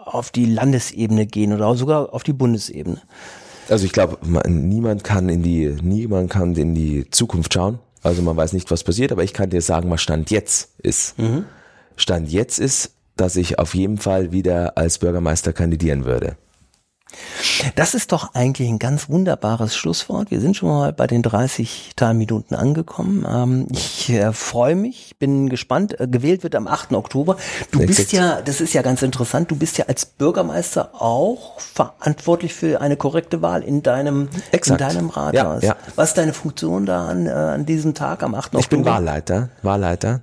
auf 0.06 0.30
die 0.30 0.46
Landesebene 0.46 1.26
gehen 1.26 1.54
oder 1.54 1.76
sogar 1.76 2.13
auf 2.13 2.24
die 2.24 2.34
Bundesebene? 2.34 3.02
Also 3.70 3.86
ich 3.86 3.91
glaube, 3.91 4.18
niemand 4.48 5.04
kann 5.04 5.28
in 5.28 5.41
die, 5.41 5.76
niemand 5.82 6.30
kann 6.30 6.56
in 6.56 6.76
die 6.76 7.10
Zukunft 7.10 7.54
schauen. 7.54 7.80
Also 8.04 8.22
man 8.22 8.38
weiß 8.38 8.54
nicht, 8.54 8.70
was 8.70 8.84
passiert, 8.84 9.12
aber 9.12 9.24
ich 9.24 9.34
kann 9.34 9.50
dir 9.50 9.62
sagen, 9.62 9.89
was 9.89 10.02
Stand 10.02 10.30
jetzt 10.30 10.70
ist. 10.78 11.18
Mhm. 11.18 11.46
Stand 11.96 12.32
jetzt 12.32 12.60
ist, 12.60 12.91
dass 13.18 13.36
ich 13.36 13.58
auf 13.58 13.74
jeden 13.74 13.98
Fall 13.98 14.32
wieder 14.32 14.78
als 14.78 15.00
Bürgermeister 15.00 15.54
kandidieren 15.54 16.06
würde. 16.06 16.38
Das 17.75 17.93
ist 17.93 18.12
doch 18.12 18.34
eigentlich 18.34 18.69
ein 18.69 18.80
ganz 18.80 19.10
wunderbares 19.10 19.75
Schlusswort. 19.75 20.32
Wir 20.32 20.41
sind 20.41 20.56
schon 20.56 20.69
mal 20.69 20.93
bei 20.93 21.08
den 21.08 21.21
30 21.21 21.91
Teilminuten 21.95 22.56
angekommen. 22.56 23.25
Ähm, 23.30 23.67
ich 23.71 24.10
äh, 24.10 24.34
freue 24.34 24.75
mich, 24.75 25.15
bin 25.19 25.49
gespannt. 25.49 25.99
Äh, 25.99 26.08
gewählt 26.08 26.43
wird 26.43 26.56
am 26.56 26.67
8. 26.67 26.93
Oktober. 26.93 27.38
Du 27.71 27.80
Exakt. 27.80 27.97
bist 27.97 28.12
ja, 28.13 28.41
das 28.41 28.62
ist 28.62 28.73
ja 28.73 28.82
ganz 28.82 29.01
interessant, 29.01 29.51
du 29.51 29.56
bist 29.56 29.78
ja 29.78 29.86
als 29.86 30.06
Bürgermeister 30.06 31.01
auch 31.01 31.60
verantwortlich 31.60 32.54
für 32.54 32.82
eine 32.82 32.97
korrekte 32.97 33.41
Wahl 33.41 33.63
in 33.63 33.84
deinem, 33.84 34.30
in 34.51 34.78
deinem 34.78 35.10
Rathaus. 35.10 35.63
Ja, 35.63 35.69
ja. 35.69 35.75
Was 35.95 36.10
ist 36.10 36.17
deine 36.17 36.34
Funktion 36.34 36.86
da 36.86 37.08
an, 37.08 37.28
äh, 37.28 37.32
an 37.32 37.65
diesem 37.65 37.93
Tag 37.93 38.23
am 38.23 38.36
8. 38.36 38.47
Oktober? 38.47 38.60
Ich 38.60 38.69
bin 38.69 38.86
Wahlleiter, 38.86 39.49
Wahlleiter. 39.62 40.21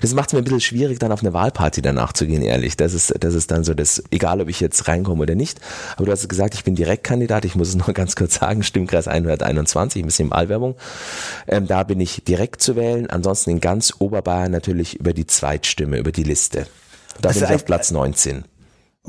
Das 0.00 0.14
macht 0.14 0.28
es 0.28 0.32
mir 0.32 0.38
ein 0.38 0.44
bisschen 0.44 0.60
schwierig, 0.60 0.98
dann 0.98 1.12
auf 1.12 1.20
eine 1.20 1.32
Wahlparty 1.32 1.82
danach 1.82 2.12
zu 2.12 2.26
gehen, 2.26 2.42
ehrlich. 2.42 2.76
Das 2.76 2.94
ist, 2.94 3.14
das 3.20 3.34
ist 3.34 3.50
dann 3.50 3.64
so 3.64 3.74
das, 3.74 4.02
egal 4.10 4.40
ob 4.40 4.48
ich 4.48 4.60
jetzt 4.60 4.88
reinkomme 4.88 5.22
oder 5.22 5.34
nicht. 5.34 5.60
Aber 5.96 6.06
du 6.06 6.12
hast 6.12 6.28
gesagt, 6.28 6.54
ich 6.54 6.64
bin 6.64 6.74
Direktkandidat. 6.74 7.44
Ich 7.44 7.54
muss 7.54 7.68
es 7.68 7.74
noch 7.76 7.92
ganz 7.92 8.16
kurz 8.16 8.34
sagen. 8.36 8.62
Stimmkreis 8.62 9.08
121, 9.08 10.02
ein 10.02 10.06
bisschen 10.06 10.30
Wahlwerbung. 10.30 10.76
Ähm, 11.46 11.66
da 11.66 11.82
bin 11.82 12.00
ich 12.00 12.24
direkt 12.24 12.62
zu 12.62 12.76
wählen. 12.76 13.08
Ansonsten 13.10 13.50
in 13.50 13.60
ganz 13.60 13.94
Oberbayern 13.98 14.50
natürlich 14.50 14.98
über 14.98 15.12
die 15.12 15.26
Zweitstimme, 15.26 15.98
über 15.98 16.12
die 16.12 16.24
Liste. 16.24 16.66
Da 17.20 17.28
das 17.28 17.38
bin 17.38 17.48
ich 17.48 17.54
auf 17.54 17.64
Platz 17.64 17.90
19. 17.90 18.44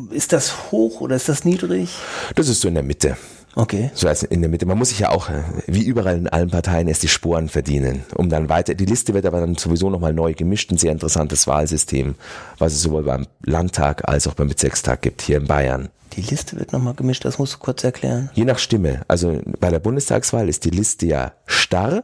Ist 0.10 0.34
das 0.34 0.72
hoch 0.72 1.02
oder 1.02 1.16
ist 1.16 1.30
das 1.30 1.46
niedrig? 1.46 1.90
Das 2.36 2.48
ist 2.48 2.62
so 2.62 2.68
in 2.68 2.74
der 2.74 2.84
Mitte. 2.84 3.16
Okay. 3.56 3.92
So 3.94 4.08
als 4.08 4.24
in 4.24 4.42
der 4.42 4.50
Mitte. 4.50 4.66
Man 4.66 4.78
muss 4.78 4.90
sich 4.90 5.00
ja 5.00 5.10
auch, 5.10 5.30
äh, 5.30 5.44
wie 5.68 5.84
überall 5.84 6.18
in 6.18 6.28
allen 6.28 6.50
Parteien, 6.50 6.88
erst 6.88 7.04
die 7.04 7.08
Sporen 7.08 7.50
verdienen, 7.50 8.04
um 8.16 8.30
dann 8.30 8.50
weiter. 8.50 8.74
Die 8.74 8.86
Liste 8.86 9.14
wird 9.14 9.26
aber 9.26 9.40
dann 9.40 9.56
sowieso 9.56 9.90
nochmal 9.90 10.14
neu 10.14 10.34
gemischt. 10.34 10.72
Ein 10.72 10.78
sehr 10.78 10.92
interessantes 10.92 11.46
Wahlsystem, 11.46 12.16
was 12.58 12.74
es 12.74 12.82
sowohl 12.82 13.04
beim 13.04 13.28
Landtag 13.44 14.08
als 14.08 14.28
auch 14.28 14.34
beim 14.34 14.48
Bezirkstag 14.48 15.02
gibt, 15.02 15.22
hier 15.22 15.38
in 15.38 15.48
Bayern. 15.48 15.90
Die 16.14 16.22
Liste 16.22 16.60
wird 16.60 16.74
nochmal 16.74 16.94
gemischt, 16.94 17.26
das 17.26 17.40
musst 17.40 17.56
du 17.56 17.58
kurz 17.58 17.84
erklären. 17.84 18.30
Je 18.34 18.46
nach 18.46 18.60
Stimme. 18.60 19.02
Also 19.08 19.40
bei 19.60 19.72
der 19.72 19.80
Bundestagswahl 19.80 20.48
ist 20.48 20.64
die 20.66 20.70
Liste 20.70 21.08
ja 21.08 21.34
starr 21.46 22.04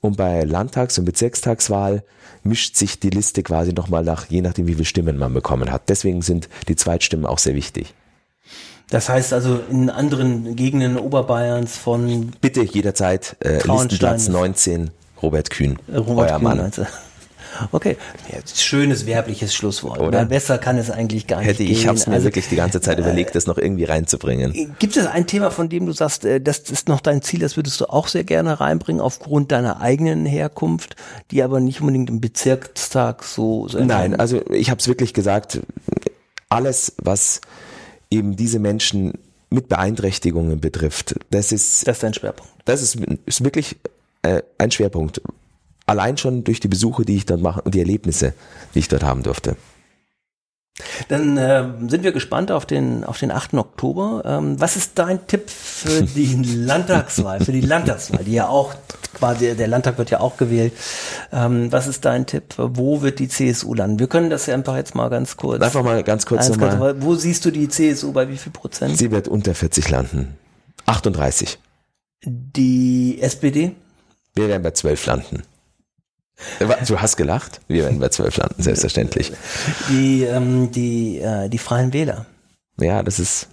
und 0.00 0.16
bei 0.16 0.44
Landtags- 0.44 0.98
und 0.98 1.04
Bezirkstagswahl 1.04 2.04
mischt 2.42 2.76
sich 2.76 3.00
die 3.00 3.10
Liste 3.10 3.42
quasi 3.42 3.72
nochmal 3.72 4.04
nach, 4.04 4.26
je 4.28 4.40
nachdem 4.40 4.66
wie 4.66 4.74
viele 4.74 4.84
Stimmen 4.84 5.18
man 5.18 5.34
bekommen 5.34 5.70
hat. 5.70 5.88
Deswegen 5.88 6.22
sind 6.22 6.48
die 6.68 6.76
Zweitstimmen 6.76 7.26
auch 7.26 7.38
sehr 7.38 7.54
wichtig. 7.54 7.94
Das 8.90 9.08
heißt 9.08 9.32
also 9.32 9.60
in 9.70 9.90
anderen 9.90 10.56
Gegenden 10.56 10.98
Oberbayerns 10.98 11.76
von 11.76 12.32
bitte 12.40 12.62
jederzeit 12.62 13.36
äh, 13.40 13.60
Listenplatz 13.66 14.28
19 14.28 14.90
Robert 15.22 15.50
Kühn, 15.50 15.78
Robert 15.88 16.30
euer 16.30 16.36
Kühn, 16.36 16.42
Mann. 16.44 16.60
Also. 16.60 16.86
Okay, 17.72 17.96
ja, 18.32 18.38
schönes 18.52 19.06
werbliches 19.06 19.54
Schlusswort. 19.54 20.00
Oder? 20.00 20.24
besser 20.24 20.58
kann 20.58 20.76
es 20.78 20.90
eigentlich 20.90 21.26
gar 21.26 21.40
Hätte 21.40 21.62
nicht 21.62 21.70
ich, 21.70 21.76
gehen. 21.76 21.82
Ich 21.82 21.86
habe 21.86 21.96
es 21.96 22.06
mir 22.06 22.14
also, 22.14 22.26
wirklich 22.26 22.48
die 22.48 22.56
ganze 22.56 22.80
Zeit 22.80 22.98
überlegt, 22.98 23.34
das 23.34 23.46
noch 23.46 23.58
irgendwie 23.58 23.84
reinzubringen. 23.84 24.74
Gibt 24.78 24.96
es 24.96 25.06
ein 25.06 25.26
Thema, 25.26 25.50
von 25.50 25.68
dem 25.68 25.86
du 25.86 25.92
sagst, 25.92 26.24
äh, 26.24 26.40
das 26.40 26.58
ist 26.70 26.88
noch 26.88 27.00
dein 27.00 27.22
Ziel, 27.22 27.40
das 27.40 27.56
würdest 27.56 27.80
du 27.80 27.86
auch 27.86 28.08
sehr 28.08 28.24
gerne 28.24 28.60
reinbringen, 28.60 29.00
aufgrund 29.00 29.52
deiner 29.52 29.80
eigenen 29.80 30.26
Herkunft, 30.26 30.96
die 31.30 31.42
aber 31.42 31.60
nicht 31.60 31.80
unbedingt 31.80 32.10
im 32.10 32.20
Bezirkstag 32.20 33.22
so... 33.22 33.68
so 33.68 33.78
Nein, 33.78 34.18
also 34.18 34.42
ich 34.50 34.70
habe 34.70 34.80
es 34.80 34.88
wirklich 34.88 35.14
gesagt, 35.14 35.60
alles, 36.48 36.94
was 37.02 37.40
eben 38.10 38.36
diese 38.36 38.58
Menschen 38.58 39.12
mit 39.50 39.68
Beeinträchtigungen 39.68 40.60
betrifft. 40.60 41.14
Das 41.30 41.52
ist, 41.52 41.86
das 41.86 41.98
ist 41.98 42.04
ein 42.04 42.14
Schwerpunkt. 42.14 42.52
Das 42.64 42.82
ist, 42.82 42.96
ist 43.26 43.44
wirklich 43.44 43.76
äh, 44.22 44.42
ein 44.58 44.70
Schwerpunkt. 44.70 45.20
Allein 45.86 46.16
schon 46.16 46.44
durch 46.44 46.60
die 46.60 46.68
Besuche, 46.68 47.04
die 47.04 47.16
ich 47.16 47.26
dort 47.26 47.40
mache 47.40 47.62
und 47.62 47.74
die 47.74 47.78
Erlebnisse, 47.78 48.34
die 48.74 48.80
ich 48.80 48.88
dort 48.88 49.02
haben 49.02 49.22
durfte. 49.22 49.56
Dann 51.08 51.36
äh, 51.36 51.64
sind 51.88 52.02
wir 52.02 52.10
gespannt 52.10 52.50
auf 52.50 52.66
den, 52.66 53.04
auf 53.04 53.18
den 53.18 53.30
8. 53.30 53.54
Oktober. 53.54 54.22
Ähm, 54.24 54.60
was 54.60 54.74
ist 54.74 54.98
dein 54.98 55.26
Tipp 55.26 55.48
für 55.48 56.02
die 56.16 56.34
Landtagswahl, 56.34 57.40
für 57.40 57.52
die 57.52 57.60
Landtagswahl, 57.60 58.24
die 58.24 58.32
ja 58.32 58.48
auch 58.48 58.74
quasi, 59.14 59.54
der 59.54 59.68
Landtag 59.68 59.98
wird 59.98 60.10
ja 60.10 60.20
auch 60.20 60.36
gewählt. 60.36 60.72
Ähm, 61.32 61.70
was 61.70 61.86
ist 61.86 62.04
dein 62.04 62.26
Tipp? 62.26 62.54
Wo 62.56 63.02
wird 63.02 63.20
die 63.20 63.28
CSU 63.28 63.74
landen? 63.74 64.00
Wir 64.00 64.08
können 64.08 64.30
das 64.30 64.46
ja 64.46 64.54
einfach 64.54 64.76
jetzt 64.76 64.94
mal 64.94 65.08
ganz 65.08 65.36
kurz. 65.36 65.62
Einfach 65.62 65.84
mal 65.84 66.02
ganz 66.02 66.26
kurz 66.26 66.48
nochmal. 66.48 67.00
Wo 67.00 67.14
siehst 67.14 67.44
du 67.44 67.52
die 67.52 67.68
CSU 67.68 68.12
bei 68.12 68.28
wie 68.28 68.36
viel 68.36 68.52
Prozent? 68.52 68.98
Sie 68.98 69.10
wird 69.10 69.28
unter 69.28 69.54
40 69.54 69.88
landen. 69.90 70.36
38. 70.86 71.58
Die 72.24 73.18
SPD? 73.20 73.76
Wir 74.34 74.48
werden 74.48 74.62
bei 74.62 74.72
12 74.72 75.06
landen. 75.06 75.42
Du 76.86 77.00
hast 77.00 77.16
gelacht? 77.16 77.60
Wir 77.68 77.84
werden 77.84 78.00
bei 78.00 78.08
zwölf 78.08 78.36
landen, 78.36 78.62
selbstverständlich. 78.62 79.32
Die, 79.88 80.24
ähm, 80.24 80.70
die, 80.72 81.18
äh, 81.18 81.48
die 81.48 81.58
Freien 81.58 81.92
Wähler. 81.92 82.26
Ja, 82.78 83.02
das 83.02 83.18
ist, 83.18 83.48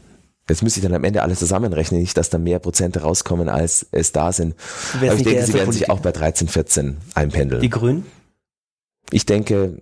Jetzt 0.50 0.64
müsste 0.64 0.80
ich 0.80 0.84
dann 0.84 0.94
am 0.94 1.04
Ende 1.06 1.22
alles 1.22 1.40
zusammenrechnen, 1.40 2.02
nicht, 2.02 2.18
dass 2.18 2.30
da 2.30 2.38
mehr 2.38 2.60
Prozente 2.60 3.04
rauskommen, 3.04 3.48
als 3.48 3.86
es 3.92 4.12
da 4.12 4.34
sind. 4.34 4.56
Aber 4.94 5.14
ich 5.14 5.24
denke, 5.24 5.46
sie 5.46 5.54
werden 5.54 5.72
sich 5.72 5.90
auch 5.90 6.00
bei 6.00 6.12
13, 6.12 6.50
14 6.50 6.98
einpendeln. 7.14 7.62
Die 7.62 7.70
Grünen? 7.70 8.06
Ich 9.12 9.26
denke. 9.26 9.78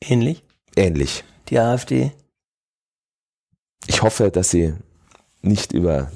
Ähnlich? 0.00 0.44
Ähnlich. 0.76 1.24
Die 1.48 1.58
AfD? 1.58 2.12
Ich 3.88 4.02
hoffe, 4.02 4.30
dass 4.30 4.50
sie 4.50 4.74
nicht 5.40 5.72
über 5.72 6.12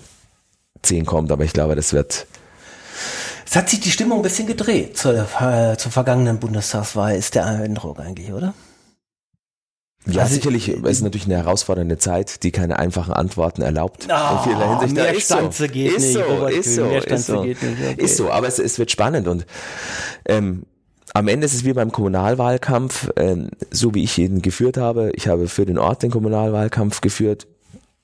10 0.83 1.05
kommt, 1.05 1.33
aber 1.33 1.45
ich 1.45 1.53
glaube, 1.53 1.75
das 1.75 1.93
wird 1.93 2.27
es 3.49 3.57
hat 3.57 3.71
sich 3.71 3.81
die 3.81 3.91
Stimmung 3.91 4.19
ein 4.19 4.23
bisschen 4.23 4.47
gedreht 4.47 4.97
zur, 4.99 5.15
äh, 5.41 5.77
zur 5.77 5.93
vergangenen 5.93 6.39
Bundestagswahl, 6.39 7.17
ist 7.17 7.35
der 7.35 7.47
Eindruck 7.47 8.01
eigentlich, 8.01 8.33
oder? 8.33 8.55
Ja, 10.09 10.23
also 10.23 10.35
sicherlich 10.35 10.69
ich, 10.69 10.85
ist 10.85 11.03
natürlich 11.03 11.27
eine 11.27 11.37
herausfordernde 11.37 11.99
Zeit, 11.99 12.43
die 12.43 12.53
keine 12.53 12.79
einfachen 12.79 13.13
Antworten 13.13 13.63
erlaubt. 13.63 14.07
Oh, 14.09 14.37
in 14.37 14.51
vieler 14.51 14.71
Hinsicht. 14.71 14.95
Mehr 14.95 15.15
ist 15.15 15.25
Stanze 15.25 15.67
so. 15.67 15.73
geht 15.73 15.93
ist 15.93 16.03
nicht, 16.03 16.13
so, 16.13 16.47
ist 16.47 16.75
so, 16.75 16.85
mehr 16.85 17.07
ist 17.07 17.27
so. 17.27 17.43
geht 17.43 17.63
nicht. 17.63 17.81
Okay. 17.93 18.03
Ist 18.03 18.17
so, 18.17 18.31
aber 18.31 18.47
es, 18.47 18.59
es 18.59 18.79
wird 18.79 18.91
spannend 18.91 19.27
und 19.27 19.47
ähm, 20.27 20.65
am 21.13 21.29
Ende 21.29 21.47
ist 21.47 21.55
es 21.55 21.65
wie 21.65 21.73
beim 21.73 21.93
Kommunalwahlkampf, 21.93 23.11
ähm, 23.17 23.51
so 23.71 23.95
wie 23.95 24.05
ich 24.05 24.19
ihn 24.19 24.43
geführt 24.43 24.77
habe. 24.77 25.13
Ich 25.15 25.29
habe 25.29 25.49
für 25.49 25.65
den 25.65 25.79
Ort 25.79 26.03
den 26.03 26.11
Kommunalwahlkampf 26.11 27.01
geführt 27.01 27.47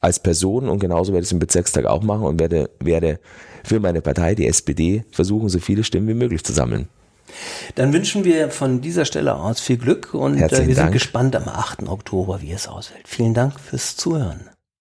als 0.01 0.19
Person 0.19 0.69
und 0.69 0.79
genauso 0.79 1.13
werde 1.13 1.23
ich 1.23 1.29
es 1.29 1.33
im 1.33 1.39
Bezirkstag 1.39 1.85
auch 1.85 2.03
machen 2.03 2.25
und 2.25 2.41
werde, 2.41 2.71
werde 2.81 3.21
für 3.65 3.81
meine 3.81 4.01
Partei, 4.01 4.35
die 4.35 4.47
SPD, 4.47 5.05
versuchen, 5.11 5.49
so 5.49 5.59
viele 5.59 5.85
Stimmen 5.85 6.09
wie 6.09 6.15
möglich 6.15 6.45
zu 6.45 6.53
sammeln. 6.53 6.89
Dann 7.77 7.93
wünschen 7.93 8.25
wir 8.25 8.51
von 8.51 8.81
dieser 8.81 9.05
Stelle 9.05 9.35
aus 9.35 9.61
viel 9.61 9.79
Glück 9.79 10.13
und 10.15 10.37
äh, 10.37 10.51
wir 10.51 10.59
sind 10.59 10.79
Dank. 10.79 10.93
gespannt 10.93 11.37
am 11.37 11.49
8. 11.49 11.89
Oktober, 11.89 12.43
wie 12.43 12.53
es 12.53 12.69
ausfällt. 12.69 13.07
Vielen 13.07 13.35
Dank 13.35 13.59
fürs 13.59 13.97
Zuhören. 13.97 14.52